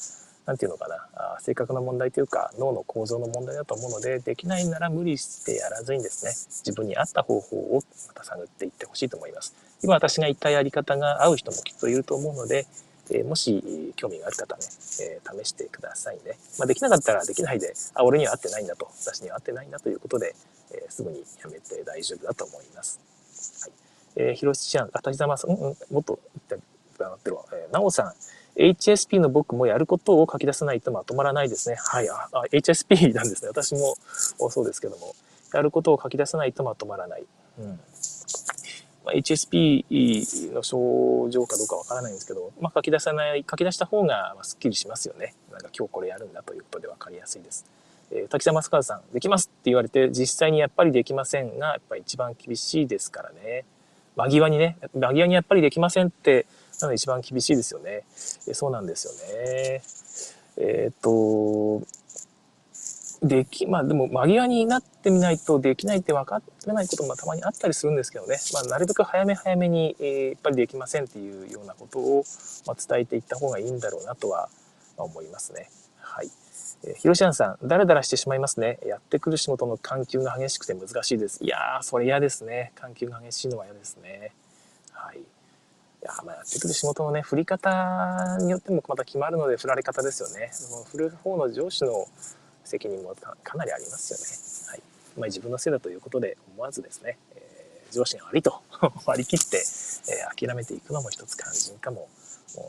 [0.48, 0.95] 何て言うのかな。
[1.14, 6.32] あ性格の問題というか脳の構造の問題だと思うのでできないなら無理してやらずにですね
[6.66, 9.54] 自分に合った方法をまた探っていってほしいと思います。
[9.84, 12.66] 今私が言ったやり方が合う人もきっといると思うので、
[13.12, 14.64] え、もし興味がある方ね、
[15.02, 18.89] えー、試してくださいね、まあ、できなかったらできないであ俺には合ってないんだと。
[19.02, 20.36] 私には合ってないんだということで、
[20.72, 23.00] えー、すぐにやめて大丈夫だと思います、
[23.62, 23.72] はい。
[24.16, 26.20] えー、広瀬ちゃん、あ、滝沢さん、うん、うん、もっと
[26.50, 26.66] 言って、
[27.06, 27.43] ってるわ。
[27.54, 28.14] えー、なおさん、
[28.58, 31.78] HSP の僕もやることを書き出さないとまとまらないですね。
[31.80, 32.10] はい。
[32.10, 33.49] あ、HSP なんですね。
[33.49, 33.95] 私も
[34.49, 35.16] そうですけども。
[35.53, 37.24] やることを書き出さないとまとまらない。
[37.60, 37.80] うん。
[39.05, 45.36] まあ、HSP の症状かどうかわからないんですけど、まあ、書き出さない、書き出した方がすっきりしますよね。
[45.51, 47.66] なんか今日これやるんだということでわかりやすいです。
[48.12, 53.66] えー、滝沢正和さん、できますって言われて、実際にやっぱりできませんが、やっぱり一番厳しいですからね。
[54.18, 56.45] 間際にね、間際にやっぱりできませんって
[56.80, 58.04] なので一番厳しいですよね。
[58.48, 59.82] えそうなんですよね。
[60.58, 61.82] えっ、と、
[63.24, 68.38] でき、まあでも間際になってみないとできないって分かってないこともたまにあったりするんですけどね。
[68.54, 72.24] まあなるべく早め早めに、えー、やっぱりできませんっていうようなことを、
[72.66, 74.50] まあ、伝えていった方がいいんだろうなとは
[74.98, 75.70] 思いますね。
[76.00, 76.30] はい。
[76.84, 78.80] えー、ひろしあんさん、だらだらしてしまいますね。
[78.86, 81.44] やってくる仕事の緩急が激しくて難しいです。
[81.44, 82.72] いやー、それ嫌ですね。
[82.76, 84.32] 緩急が激しいのは嫌ですね。
[86.08, 92.08] やまあやってくる仕事のね振り方によってもまた決まるので振られ方ですよねその振る方の上司の
[92.64, 98.62] 責任もかなりありますよね、はいまあ、自分のせいだということで思わずですね、えー、上司が悪いと
[99.05, 102.08] 割り切って、えー、諦めていくのも一つ肝心かも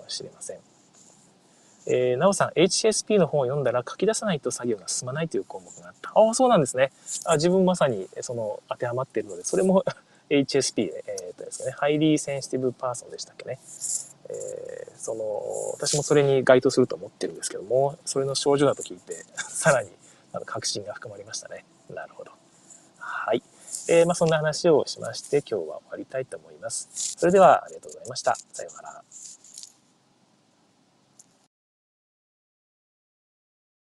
[0.08, 0.58] しれません
[1.90, 6.10] えー、なおさん、HSP の本を読んだら書き出さないと作業が進まないという項目があった。
[6.14, 6.92] ああ、そうなんですね。
[7.24, 9.82] あ自分まさにその当てはまっているので、それも
[10.30, 13.58] HSP、えー、とですね、 Highly Sensitive Person でしたっけね。
[14.30, 15.24] えー、その、
[15.74, 19.90] 私もそれに該当すると思ってるんですけども、それの症状だと聞いて、 さらに
[20.32, 21.64] あの確信が深まりましたね。
[21.90, 22.32] なるほど。
[22.98, 23.42] はい。
[23.88, 26.88] えー、まあ、そんな話をしまして、今日は終わりたいと思います。
[26.92, 28.36] それでは、ありがとうございました。
[28.52, 29.27] さようなら。